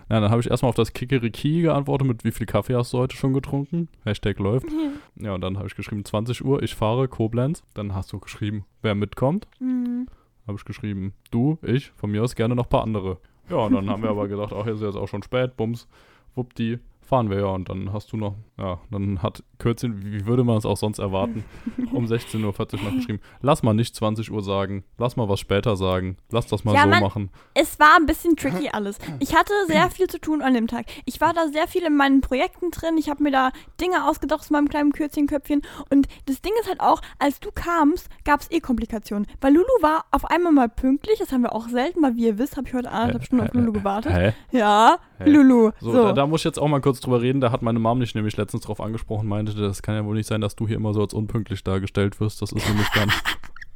[0.10, 2.98] Ja, dann habe ich erstmal auf das Kikeriki geantwortet mit wie viel Kaffee hast du
[2.98, 3.88] heute schon getrunken?
[4.04, 4.68] Hashtag läuft.
[5.22, 7.62] Ja, und dann habe ich geschrieben 20 Uhr, ich fahre Koblenz.
[7.74, 9.48] Dann hast du geschrieben, wer mitkommt.
[9.60, 10.08] Mhm.
[10.48, 13.18] Habe ich geschrieben, du, ich, von mir aus gerne noch ein paar andere.
[13.50, 15.88] Ja, und dann haben wir aber gedacht, ach, ist jetzt auch schon spät, bums,
[16.36, 17.48] wuppdi, fahren wir ja.
[17.48, 21.00] Und dann hast du noch, ja, dann hat Kürzchen, wie würde man es auch sonst
[21.00, 21.46] erwarten,
[21.94, 22.36] um 16.40
[22.76, 26.48] Uhr noch geschrieben, lass mal nicht 20 Uhr sagen, lass mal was später sagen, lass
[26.48, 27.02] das mal Ja, so Mann.
[27.02, 27.30] machen.
[27.54, 28.98] Es war ein bisschen tricky alles.
[29.20, 30.86] Ich hatte sehr viel zu tun an dem Tag.
[31.06, 32.98] Ich war da sehr viel in meinen Projekten drin.
[32.98, 35.62] Ich habe mir da Dinge ausgedacht aus meinem kleinen Kürzchenköpfchen.
[35.90, 39.26] Und das Ding ist halt auch, als du kamst, gab es eh Komplikationen.
[39.42, 41.20] Weil Lulu war auf einmal mal pünktlich.
[41.20, 43.24] Das haben wir auch selten, weil wie ihr wisst, habe ich heute anderthalb?
[43.26, 43.54] Stunden auf?
[43.54, 44.12] Lulu gewartet.
[44.14, 44.34] Hä?
[44.52, 45.30] Ja, Hä?
[45.30, 45.72] Lulu.
[45.80, 47.42] So, So, Da, da muss ich jetzt auch mal kurz drüber reden.
[47.42, 50.26] Da hat meine Mom mich nämlich letztens drauf angesprochen, meinte, das kann ja wohl nicht
[50.26, 52.42] sein, dass du hier immer so als unpünktlich dargestellt wirst.
[52.42, 53.24] Das ist nämlich gar nicht.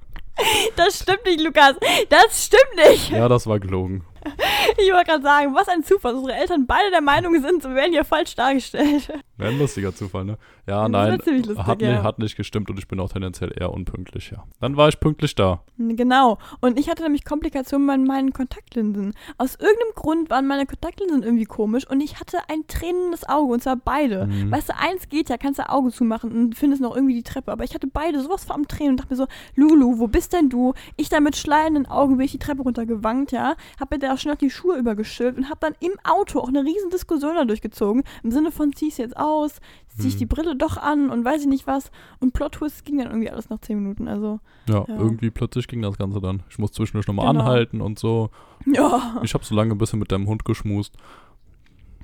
[0.75, 1.75] das stimmt nicht, Lukas.
[2.09, 3.11] Das stimmt nicht.
[3.11, 4.03] ja, das war gelogen.
[4.77, 7.75] Ich wollte gerade sagen, was ein Zufall, dass unsere Eltern beide der Meinung sind, wir
[7.75, 9.09] werden hier falsch dargestellt.
[9.37, 10.37] Wäre ein lustiger Zufall, ne?
[10.67, 11.11] Ja, Das nein.
[11.11, 11.91] war ziemlich lustig, hat, ja.
[11.91, 14.43] nicht, hat nicht gestimmt und ich bin auch tendenziell eher unpünktlich, ja.
[14.61, 15.61] Dann war ich pünktlich da.
[15.77, 16.37] Genau.
[16.61, 19.13] Und ich hatte nämlich Komplikationen bei meinen Kontaktlinsen.
[19.37, 23.63] Aus irgendeinem Grund waren meine Kontaktlinsen irgendwie komisch und ich hatte ein tränendes Auge und
[23.63, 24.25] zwar beide.
[24.27, 24.51] Mhm.
[24.51, 27.51] Weißt du, eins geht ja, kannst du Auge zumachen und findest noch irgendwie die Treppe.
[27.51, 30.31] Aber ich hatte beide sowas vor am Tränen und dachte mir so, Lulu, wo bist
[30.33, 30.73] denn du?
[30.95, 33.55] Ich da mit schleiernden Augen bin ich die Treppe runtergewankt, ja.
[33.79, 36.47] Hab mir da auch schnell noch die Schuhe übergeschüttet und hab dann im Auto auch
[36.47, 38.03] eine riesen Diskussion dadurch gezogen.
[38.23, 39.59] Im Sinne von, zieh's jetzt aus,
[39.97, 40.19] zieh ich Mhm.
[40.19, 41.91] die Brille doch an und weiß ich nicht was.
[42.19, 44.07] Und Plot-Twist ging dann irgendwie alles nach zehn Minuten.
[44.07, 44.97] Also, Ja, Ja.
[44.97, 46.43] irgendwie plötzlich ging das Ganze dann.
[46.49, 47.41] Ich muss zwischendurch nochmal Genau.
[47.41, 48.29] anhalten und so.
[48.65, 49.19] ja.
[49.23, 50.95] Ich habe so lange ein bisschen mit deinem Hund geschmust.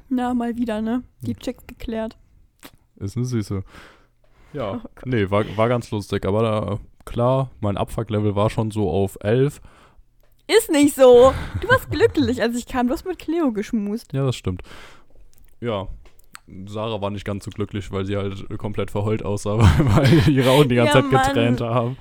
[0.10, 1.04] Na, mal wieder, ne?
[1.22, 1.40] Die Hm.
[1.40, 2.18] Checks geklärt.
[2.98, 3.64] Ist eine Süße.
[4.54, 6.26] Ja, Oh nee, war, war ganz lustig.
[6.26, 9.62] Aber da, klar, mein Abfuck-Level war schon so auf 11.
[10.58, 11.34] Ist nicht so.
[11.62, 12.88] Du warst glücklich, als ich kam.
[12.88, 14.14] Du hast mit Cleo geschmust.
[14.14, 14.62] Ja, das stimmt.
[15.62, 15.88] Ja.
[16.68, 20.68] Sarah war nicht ganz so glücklich, weil sie halt komplett verheult aussah, weil ihre Augen
[20.70, 21.24] die ganze Ja, Zeit Mann.
[21.28, 21.98] getränt haben.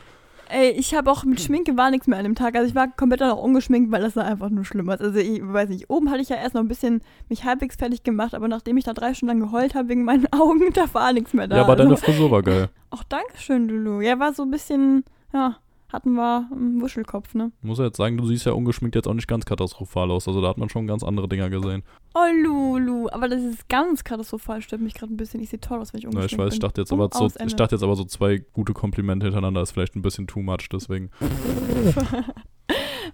[0.51, 2.57] Ey, ich habe auch mit Schminke war nichts mehr an dem Tag.
[2.57, 4.99] Also ich war komplett noch ungeschminkt, weil das sah einfach nur schlimm aus.
[5.01, 8.03] Also ich weiß nicht, oben hatte ich ja erst noch ein bisschen mich halbwegs fertig
[8.03, 11.13] gemacht, aber nachdem ich da drei Stunden lang geheult habe wegen meinen Augen, da war
[11.13, 11.57] nichts mehr da.
[11.57, 12.71] ja, aber deine also, Frisur war geil.
[12.89, 14.01] auch Dankeschön, Lulu.
[14.01, 15.59] Ja, war so ein bisschen, ja,
[15.93, 17.51] hatten wir einen Wuschelkopf, ne?
[17.63, 20.29] Muss ja jetzt sagen, du siehst ja ungeschminkt jetzt auch nicht ganz katastrophal aus.
[20.29, 21.83] Also da hat man schon ganz andere Dinger gesehen.
[22.15, 23.09] Oh, Lulu.
[23.11, 25.41] Aber das ist ganz katastrophal, stört mich gerade ein bisschen.
[25.41, 26.69] Ich sehe toll aus, wenn ich ungeschminkt ich weiß, ich bin.
[26.69, 29.73] dachte jetzt Um aber so, ich dachte jetzt aber so zwei gute Komplimente hintereinander ist
[29.73, 31.11] vielleicht ein bisschen too much, deswegen.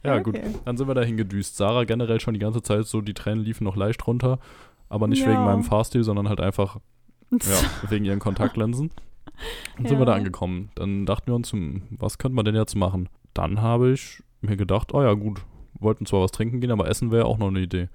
[0.03, 0.37] Ja, gut.
[0.37, 0.51] Okay.
[0.65, 1.57] Dann sind wir dahin gedüst.
[1.57, 4.39] Sarah generell schon die ganze Zeit so, die Tränen liefen noch leicht runter.
[4.89, 5.29] Aber nicht Ja.
[5.31, 6.79] wegen meinem Fahrstil, sondern halt einfach
[7.31, 7.39] ja,
[7.89, 8.91] wegen ihren Kontaktlinsen.
[9.77, 10.19] Dann sind wir da Ja.
[10.19, 10.71] angekommen.
[10.75, 13.09] Dann dachten wir uns, hm, was könnte man denn jetzt machen?
[13.35, 15.43] Dann habe ich mir gedacht, oh ja, gut,
[15.79, 17.89] wollten zwar was trinken gehen, aber Essen wäre auch noch eine Idee.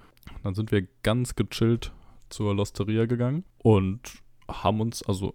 [0.43, 1.91] Dann sind wir ganz gechillt
[2.29, 3.99] zur Losteria gegangen und
[4.47, 5.33] haben uns, also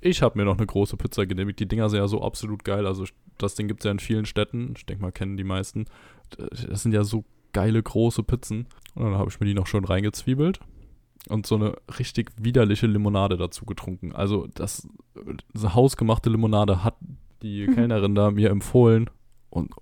[0.00, 1.60] ich habe mir noch eine große Pizza genehmigt.
[1.60, 2.86] Die Dinger sind ja so absolut geil.
[2.86, 3.04] Also
[3.38, 4.74] das Ding gibt es ja in vielen Städten.
[4.76, 5.86] Ich denke mal, kennen die meisten.
[6.68, 8.66] Das sind ja so geile große Pizzen.
[8.94, 10.60] Und dann habe ich mir die noch schön reingezwiebelt
[11.28, 14.12] und so eine richtig widerliche Limonade dazu getrunken.
[14.12, 14.88] Also das,
[15.54, 16.96] diese hausgemachte Limonade hat
[17.42, 17.74] die Mhm.
[17.74, 19.10] Kellnerin da mir empfohlen
[19.50, 19.72] und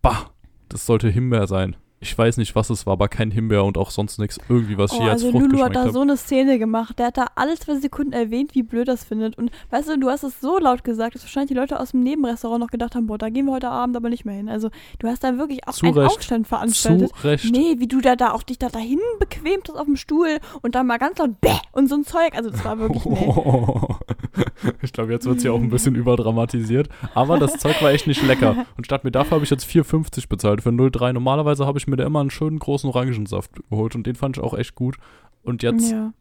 [0.00, 0.30] bah,
[0.68, 1.76] das sollte Himbeer sein.
[2.02, 4.92] Ich weiß nicht, was es war, aber kein Himbeer und auch sonst nichts irgendwie, was
[4.92, 5.92] Oh, hier als also Frucht Lulu hat da habe.
[5.92, 6.98] so eine Szene gemacht.
[6.98, 9.38] Der hat da alle zwei Sekunden erwähnt, wie blöd das findet.
[9.38, 12.02] Und weißt du, du hast es so laut gesagt, dass wahrscheinlich die Leute aus dem
[12.02, 14.48] Nebenrestaurant noch gedacht haben, boah, da gehen wir heute Abend aber nicht mehr hin.
[14.48, 15.96] Also du hast da wirklich auch einen.
[15.98, 17.10] Aufstand veranstaltet.
[17.20, 17.52] Zu Recht.
[17.52, 20.74] Nee, wie du da, da auch dich da dahin bequemt hast auf dem Stuhl und
[20.74, 22.34] dann mal ganz laut Bäh und so ein Zeug.
[22.34, 23.32] Also das war wirklich, nee.
[24.82, 26.88] Ich glaube, jetzt wird es ja auch ein bisschen überdramatisiert.
[27.14, 28.64] Aber das Zeug war echt nicht lecker.
[28.76, 31.12] Und statt mir dafür habe ich jetzt 4,50 bezahlt für 0,3.
[31.12, 34.42] Normalerweise habe ich mir da immer einen schönen großen Orangensaft geholt und den fand ich
[34.42, 34.96] auch echt gut.
[35.42, 36.12] Und jetzt Ja.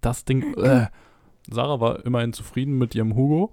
[0.00, 0.54] das Ding.
[0.54, 0.86] Äh.
[1.50, 3.52] Sarah war immerhin zufrieden mit ihrem Hugo.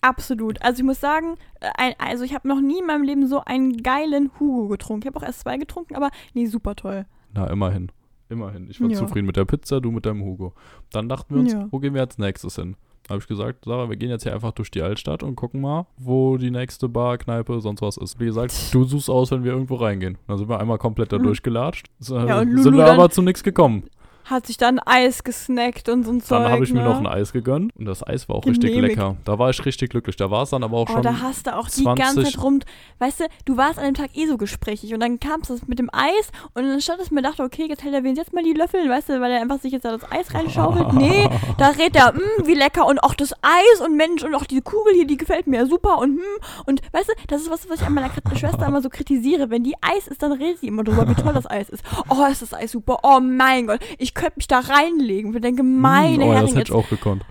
[0.00, 0.60] Absolut.
[0.62, 3.82] Also ich muss sagen, äh, also ich habe noch nie in meinem Leben so einen
[3.82, 5.02] geilen Hugo getrunken.
[5.02, 7.06] Ich habe auch erst zwei getrunken, aber nee, super toll.
[7.32, 7.90] Na, immerhin.
[8.28, 8.68] Immerhin.
[8.68, 8.96] Ich war Ja.
[8.98, 10.54] zufrieden mit der Pizza, du mit deinem Hugo.
[10.90, 11.68] Dann dachten wir uns, Ja.
[11.70, 12.76] wo gehen wir als nächstes hin?
[13.08, 15.86] Habe ich gesagt, Sarah, wir gehen jetzt hier einfach durch die Altstadt und gucken mal,
[15.98, 18.20] wo die nächste Bar, Kneipe, sonst was ist.
[18.20, 20.18] Wie gesagt, du suchst aus, wenn wir irgendwo reingehen.
[20.28, 21.24] Dann sind wir einmal komplett da Mhm.
[21.24, 21.86] durchgelatscht.
[22.08, 23.84] Ja, sind wir aber zu nichts gekommen.
[24.32, 26.42] Hat sich dann Eis gesnackt und so ein Zeug.
[26.42, 26.88] Dann habe ich mir ne?
[26.88, 28.96] noch ein Eis gegönnt und das Eis war auch richtig Genehmigt.
[28.96, 29.16] lecker.
[29.24, 30.16] Da war ich richtig glücklich.
[30.16, 31.02] Da war es dann aber auch Oh, schon.
[31.02, 32.60] da hast du auch die 20 ganze Zeit rum.
[32.98, 35.78] Weißt du, du warst an dem Tag eh so gesprächig und dann kam es mit
[35.78, 38.42] dem Eis und dann statt es mir dachte, okay, jetzt hält er wenigstens jetzt mal
[38.44, 40.92] die Löffel, weißt du, weil er einfach sich jetzt da das Eis reinschaufelt.
[41.02, 44.44] Nee, da redet er, mh, wie lecker und auch das Eis und Mensch und auch
[44.44, 46.22] die Kugel hier, die gefällt mir ja super und hm,
[46.66, 49.50] und weißt du, das ist was, was ich an meiner Schwester immer so kritisiere.
[49.50, 51.82] Wenn die Eis ist, dann redet sie immer drüber, wie toll das Eis ist.
[52.08, 52.98] Oh, ist das Eis super.
[53.02, 55.34] Oh mein Gott, ich könnte mich da reinlegen.
[55.34, 57.24] Ich denke, meine Hm, oh, Herren, das hätte jetzt ich auch gekonnt.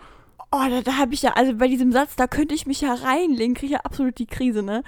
[0.52, 2.94] Oh, da, da habe ich ja, also bei diesem Satz, da könnte ich mich ja
[2.94, 4.84] reinlegen, kriege ich ja absolut die Krise, ne?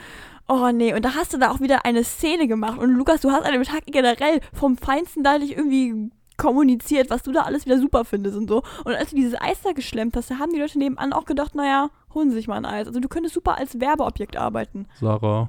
[0.50, 2.78] Oh nee, und da hast du da auch wieder eine Szene gemacht.
[2.78, 7.24] Und Lukas, du hast an dem Tag generell vom Feinsten da nicht irgendwie kommuniziert, was
[7.24, 8.64] du da alles wieder super findest und so.
[8.84, 11.56] Und als du dieses Eis da geschlemmt hast, da haben die Leute nebenan auch gedacht,
[11.56, 12.88] naja, holen sie sich mal ein Eis.
[12.88, 14.88] Also du könntest super als Werbeobjekt arbeiten.
[15.00, 15.48] Sarah,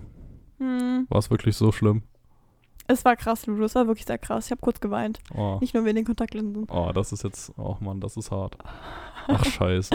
[0.59, 2.03] Hm, war es wirklich so schlimm?
[2.87, 4.47] Es war krass, Ludo, es war wirklich sehr krass.
[4.47, 5.19] Ich habe kurz geweint.
[5.35, 5.59] Oh.
[5.61, 6.67] Nicht nur wegen den Kontaktlinsen.
[6.71, 8.57] Oh, das ist jetzt, oh Mann, das ist hart.
[9.29, 9.95] Ach, scheiße.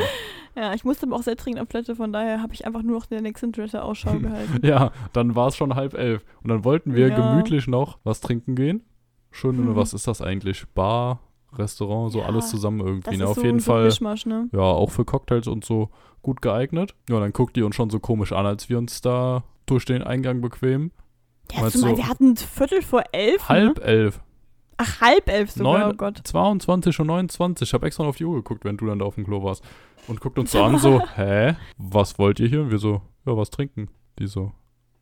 [0.56, 2.98] Ja, ich musste aber auch sehr dringend auf Toilette, von daher habe ich einfach nur
[3.00, 4.66] noch der nächsten Toilette Ausschau gehalten.
[4.66, 6.24] Ja, dann war es schon halb elf.
[6.44, 7.16] Und dann wollten wir Ja.
[7.16, 8.84] gemütlich noch was trinken gehen.
[9.32, 9.76] Schön, Mhm.
[9.76, 10.68] was ist das eigentlich?
[10.74, 11.20] Bar,
[11.54, 13.18] Restaurant, so Ja, alles zusammen irgendwie.
[13.18, 13.28] Ne?
[13.28, 13.90] Auf so, jeden Fall,
[14.26, 14.50] ne?
[14.52, 15.90] ja, auch für Cocktails und so
[16.22, 16.96] gut geeignet.
[17.10, 20.04] Ja, dann guckt die uns schon so komisch an, als wir uns da durch den
[20.04, 20.92] Eingang bequemen.
[21.54, 23.48] Ja, zumal du- wir hatten Viertel vor elf.
[23.50, 23.84] Halb Ne?
[23.86, 24.20] elf.
[24.78, 26.20] Ach, halb elf sogar, Neun- oh Gott.
[26.24, 27.68] 22 und 29.
[27.68, 29.44] Ich habe extra noch auf die Uhr geguckt, wenn du dann da auf dem Klo
[29.44, 29.64] warst.
[30.08, 31.56] Und guckt uns so an, so, hä?
[31.78, 32.62] Was wollt ihr hier?
[32.62, 33.90] Und wir so, ja, was trinken.
[34.20, 34.52] Die so,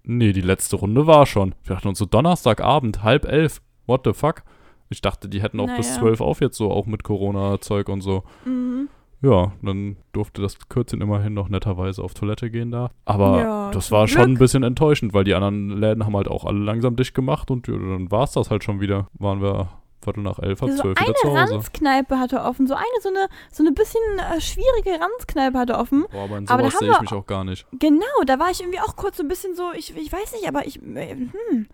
[0.04, 1.54] nee, die letzte Runde war schon.
[1.64, 3.62] Wir dachten uns so, Donnerstagabend, halb elf.
[3.86, 4.44] What the fuck?
[4.90, 6.00] Ich dachte, die hätten auch bis Naja.
[6.00, 8.24] zwölf auf jetzt so, auch mit Corona-Zeug und so.
[8.46, 8.90] Mhm.
[9.22, 12.92] Ja, dann durfte das Kürzchen immerhin noch netterweise auf Toilette gehen da.
[13.06, 16.46] Aber Ja, das war schon ein bisschen enttäuschend, weil die anderen Läden haben halt auch
[16.46, 19.08] alle langsam dicht gemacht und dann war es das halt schon wieder.
[19.14, 19.70] Waren wir
[20.04, 21.54] Viertel nach elf, halb So zwölf wieder zu eine Hause.
[21.56, 26.06] Ranzkneipe hatte offen, so eine, so eine, so eine bisschen äh, schwierige Ranzkneipe hatte offen.
[26.12, 27.66] Boah, aber in sowas sehe ich mich auch gar nicht.
[27.80, 30.48] Genau, da war ich irgendwie auch kurz so ein bisschen so, ich, ich weiß nicht,
[30.48, 31.68] aber ich, äh, hm,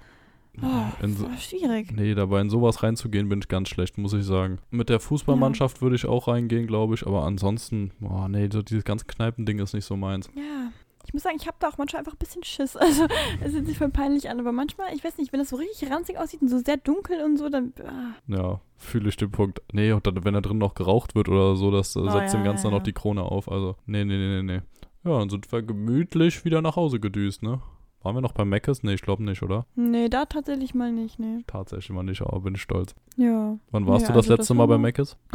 [0.61, 1.91] oh, In so, schwierig.
[1.91, 4.59] nee, dabei in sowas reinzugehen, bin ich ganz schlecht, muss ich sagen.
[4.71, 8.83] Mit der Fußballmannschaft würde ich auch reingehen, glaube ich, aber ansonsten, boah, nee, so dieses
[8.83, 10.29] ganze Kneipending ist nicht so meins.
[10.35, 10.71] Ja.
[11.05, 12.75] Ich muss sagen, ich habe da auch manchmal einfach ein bisschen Schiss.
[12.79, 13.07] Also,
[13.41, 15.91] es hört sich voll peinlich an, aber manchmal, ich weiß nicht, wenn das so richtig
[15.91, 17.73] ranzig aussieht und so sehr dunkel und so, dann.
[17.85, 18.13] Ah.
[18.27, 19.61] Ja, fühle ich den Punkt.
[19.73, 22.33] Nee, und dann, wenn da drin noch geraucht wird oder so, das äh, Oh, setzt
[22.33, 22.83] ja, dem Ganzen ja, dann noch ja.
[22.85, 23.51] die Krone auf.
[23.51, 24.61] Also, nee, nee, nee, nee, nee.
[25.03, 27.61] Ja, dann sind wir gemütlich wieder nach Hause gedüst, ne?
[28.03, 28.83] Waren wir noch bei Meckes?
[28.83, 29.65] Nee, ich glaube nicht, oder?
[29.75, 31.39] Nee, da tatsächlich mal nicht, nee.
[31.47, 32.93] Tatsächlich mal nicht, aber bin ich stolz.
[33.15, 33.57] Ja.
[33.71, 35.17] Wann warst Ja, du das also das letzte Mal bei Meckes?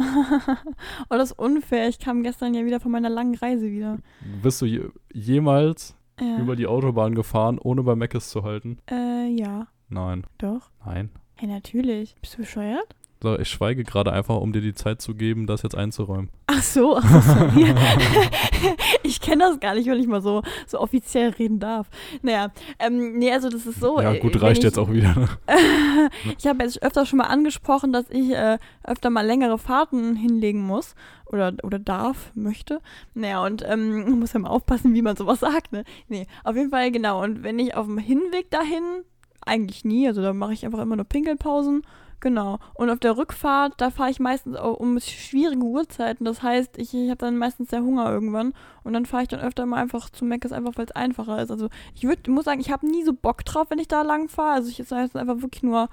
[1.09, 1.87] oh, das ist unfair.
[1.89, 3.97] Ich kam gestern ja wieder von meiner langen Reise wieder.
[4.43, 6.37] Bist du je jemals Ja.
[6.39, 8.77] über die Autobahn gefahren, ohne bei Meckes zu halten?
[8.89, 9.67] Äh, ja.
[9.89, 10.25] Nein.
[10.37, 10.69] Doch.
[10.85, 11.09] Nein.
[11.35, 12.15] Hey, natürlich.
[12.21, 12.95] Bist du bescheuert?
[13.39, 16.29] Ich schweige gerade einfach, um dir die Zeit zu geben, das jetzt einzuräumen.
[16.47, 17.61] Ach so, ach so,
[19.03, 21.89] ich kenne das gar nicht, wenn ich mal so, so offiziell reden darf.
[22.21, 23.99] Naja, ähm, nee, also das ist so.
[23.99, 25.15] ja, äh, gut, reicht ich, jetzt auch wieder.
[25.15, 25.27] ne?
[26.37, 30.61] ich habe jetzt öfter schon mal angesprochen, dass ich äh, öfter mal längere Fahrten hinlegen
[30.61, 32.79] muss oder, oder darf, möchte.
[33.15, 35.83] Naja, und ähm, man muss ja mal aufpassen, wie man sowas sagt, ne?
[36.07, 37.21] Nee, auf jeden Fall, genau.
[37.21, 39.03] Und wenn ich auf dem Hinweg dahin,
[39.41, 41.83] eigentlich nie, also da mache ich einfach immer nur Pinkelpausen.
[42.21, 42.59] Genau.
[42.73, 46.25] Und auf der Rückfahrt, da fahre ich meistens auch um schwierige Uhrzeiten.
[46.25, 48.53] Das heißt, ich, ich habe dann meistens sehr Hunger irgendwann.
[48.83, 51.51] Und dann fahre ich dann öfter mal einfach zu Meckes, einfach weil es einfacher ist.
[51.51, 54.27] Also ich würd, muss sagen, ich habe nie so Bock drauf, wenn ich da lang
[54.27, 54.55] fahre.
[54.55, 55.87] Also ich sage jetzt einfach wirklich nur,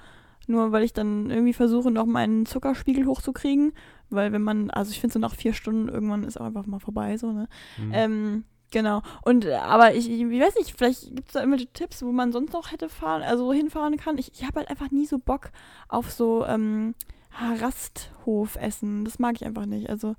[0.47, 3.71] nur weil ich dann irgendwie versuche, noch meinen Zuckerspiegel hochzukriegen.
[4.09, 6.79] Weil wenn man, also ich finde so nach vier Stunden irgendwann ist auch einfach mal
[6.79, 7.47] vorbei, so, ne?
[7.77, 7.91] Hm.
[7.93, 9.01] Ähm, genau.
[9.23, 12.31] Und äh, aber ich, ich, weiß nicht, vielleicht gibt es da irgendwelche Tipps, wo man
[12.31, 14.17] sonst noch hätte fahren, also hinfahren kann.
[14.17, 15.51] Ich, ich habe halt einfach nie so Bock
[15.87, 16.95] auf so ähm,
[17.39, 19.05] Rasthofessen.
[19.05, 19.89] Das mag ich einfach nicht.
[19.89, 20.15] Also,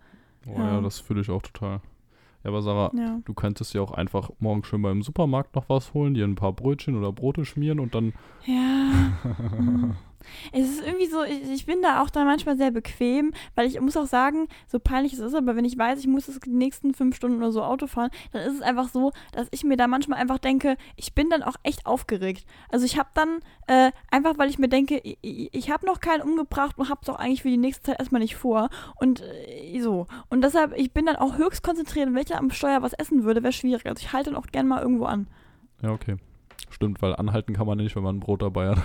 [0.47, 0.81] oh ja, ja.
[0.81, 1.81] das fühle ich auch total.
[2.45, 3.21] Ja, aber Sarah, ja.
[3.25, 6.53] du könntest ja auch einfach morgen schön beim Supermarkt noch was holen, dir ein paar
[6.53, 8.13] Brötchen oder Brote schmieren und dann.
[8.45, 9.95] Ja.
[10.53, 13.81] Es ist irgendwie so, ich, ich bin da auch dann manchmal sehr bequem, weil ich
[13.81, 16.51] muss auch sagen, so peinlich es ist, aber wenn ich weiß, ich muss jetzt die
[16.51, 19.77] nächsten fünf Stunden oder so Auto fahren, dann ist es einfach so, dass ich mir
[19.77, 22.47] da manchmal einfach denke, ich bin dann auch echt aufgeregt.
[22.71, 25.19] Also ich habe dann äh, einfach, weil ich mir denke, ich,
[25.53, 28.21] ich, habe noch keinen umgebracht und habe es auch eigentlich für die nächste Zeit erstmal
[28.23, 28.71] nicht vor.
[28.97, 30.07] Und äh, so.
[30.31, 33.43] Und deshalb, ich bin dann auch höchst konzentriert, wenn ich am Steuer was essen würde,
[33.43, 33.87] wäre schwierig.
[33.87, 35.29] Also ich halte dann auch gerne mal irgendwo an.
[35.83, 36.17] Ja, okay.
[36.79, 38.79] Stimmt, weil anhalten kann man nicht, wenn man ein Brot dabei hat.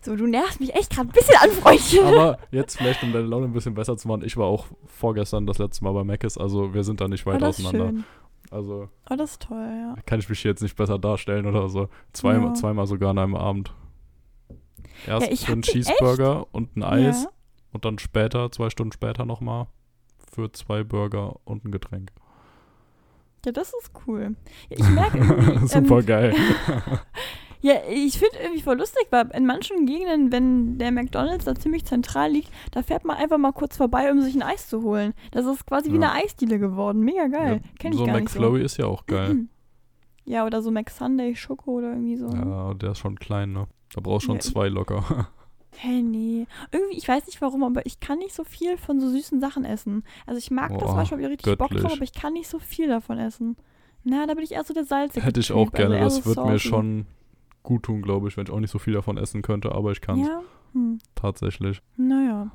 [0.00, 2.02] So, du nervst mich echt gerade ein bisschen an, Freundchen.
[2.06, 5.46] Aber jetzt vielleicht, um deine Laune ein bisschen besser zu machen, ich war auch vorgestern
[5.46, 7.88] das letzte Mal bei Mc's, also wir sind da nicht weit oh, auseinander.
[7.90, 8.04] schön.
[8.50, 9.94] Also Oh, das ist toll, ja.
[10.06, 11.88] kann ich mich jetzt nicht besser darstellen oder so.
[12.14, 12.54] Zweimal, Ja.
[12.54, 13.74] zweimal sogar an einem Abend.
[15.06, 17.30] Erst Ja, für einen Cheeseburger und ein Eis Ja.
[17.72, 19.66] und dann später, zwei Stunden später nochmal
[20.32, 22.12] für zwei Burger und ein Getränk.
[23.44, 24.34] Ja, das ist cool.
[24.70, 26.34] Ja, ich merke irgendwie, Super ähm, geil.
[27.62, 31.84] Ja, ich finde irgendwie voll lustig, weil in manchen Gegenden, wenn der McDonalds da ziemlich
[31.84, 35.14] zentral liegt, da fährt man einfach mal kurz vorbei, um sich ein Eis zu holen.
[35.32, 36.12] Das ist quasi wie Ja.
[36.12, 37.00] eine Eisdiele geworden.
[37.00, 37.62] Mega geil.
[37.80, 39.14] Kenn ich so gar McFlurry nicht ist ja auch so.
[39.16, 39.46] geil.
[40.26, 42.28] Ja, oder so McSunday Schoko oder irgendwie so.
[42.28, 43.66] Ja, der ist schon klein, ne?
[43.94, 44.40] Da brauchst du schon Ja.
[44.42, 45.28] zwei locker.
[45.78, 46.46] Hey, nee.
[46.72, 49.64] Irgendwie, ich weiß nicht warum, aber ich kann nicht so viel von so süßen Sachen
[49.64, 50.04] essen.
[50.26, 51.92] Also ich mag das Boah, manchmal, ich richtig Bock drauf, göttlich.
[51.92, 53.56] aber ich kann nicht so viel davon essen.
[54.04, 56.24] Na, da bin ich eher so der salzige Hätte ich Typ, auch gerne, also das
[56.24, 57.06] so würde mir schon
[57.62, 60.00] gut tun, glaube ich, wenn ich auch nicht so viel davon essen könnte, aber ich
[60.00, 60.42] kann es Ja?
[60.72, 60.98] Hm.
[61.14, 61.82] tatsächlich.
[61.96, 62.50] Naja.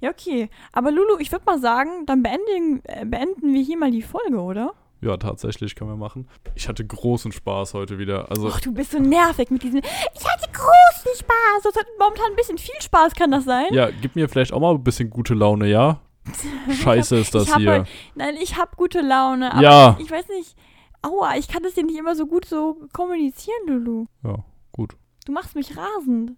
[0.00, 0.48] Ja, okay.
[0.72, 4.40] Aber Lulu, ich würde mal sagen, dann beenden, äh, beenden wir hier mal die Folge,
[4.40, 4.72] oder?
[5.02, 6.28] Ja, tatsächlich können wir machen.
[6.54, 8.30] Ich hatte großen Spaß heute wieder.
[8.30, 9.78] Also, Ach, du bist so nervig mit diesem.
[9.80, 11.62] Ich hatte großen Spaß.
[11.64, 13.66] Das hat momentan ein bisschen viel Spaß, kann das sein?
[13.72, 16.00] ja, gib mir vielleicht auch mal ein bisschen gute Laune, ja?
[16.82, 17.72] Scheiße ist das hier.
[17.80, 19.52] heute- Nein, ich habe gute Laune.
[19.52, 19.96] Aber Ja.
[20.00, 20.54] ich weiß nicht.
[21.02, 24.04] Aua, ich kann das dir nicht immer so gut so kommunizieren, Lulu.
[24.22, 24.96] Ja, gut.
[25.24, 26.32] Du machst mich rasend.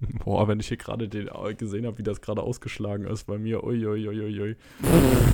[0.24, 3.38] Boah, wenn ich hier gerade den äh, gesehen habe, wie das gerade ausgeschlagen ist bei
[3.38, 3.64] mir.
[3.64, 4.56] Uiuiuiui.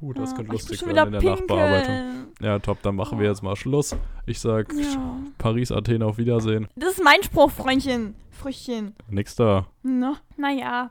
[0.00, 2.26] Uh, das könnte oh, lustig werden in der Nachbearbeitung.
[2.40, 3.30] Ja, top, dann machen wir Oh.
[3.30, 3.96] jetzt mal Schluss.
[4.26, 5.16] Ich sag Ja.
[5.38, 6.68] Paris, Athen, auf Wiedersehen.
[6.76, 8.14] Das ist mein Spruch, Freundchen.
[8.30, 8.94] Früchtchen.
[9.08, 9.66] Nix da.
[9.82, 10.90] Na, naja.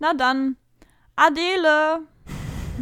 [0.00, 0.56] Na dann.
[1.14, 2.00] Adele.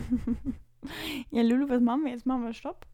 [1.30, 2.24] ja, Lulu, was machen wir jetzt?
[2.24, 2.86] Machen wir Stopp?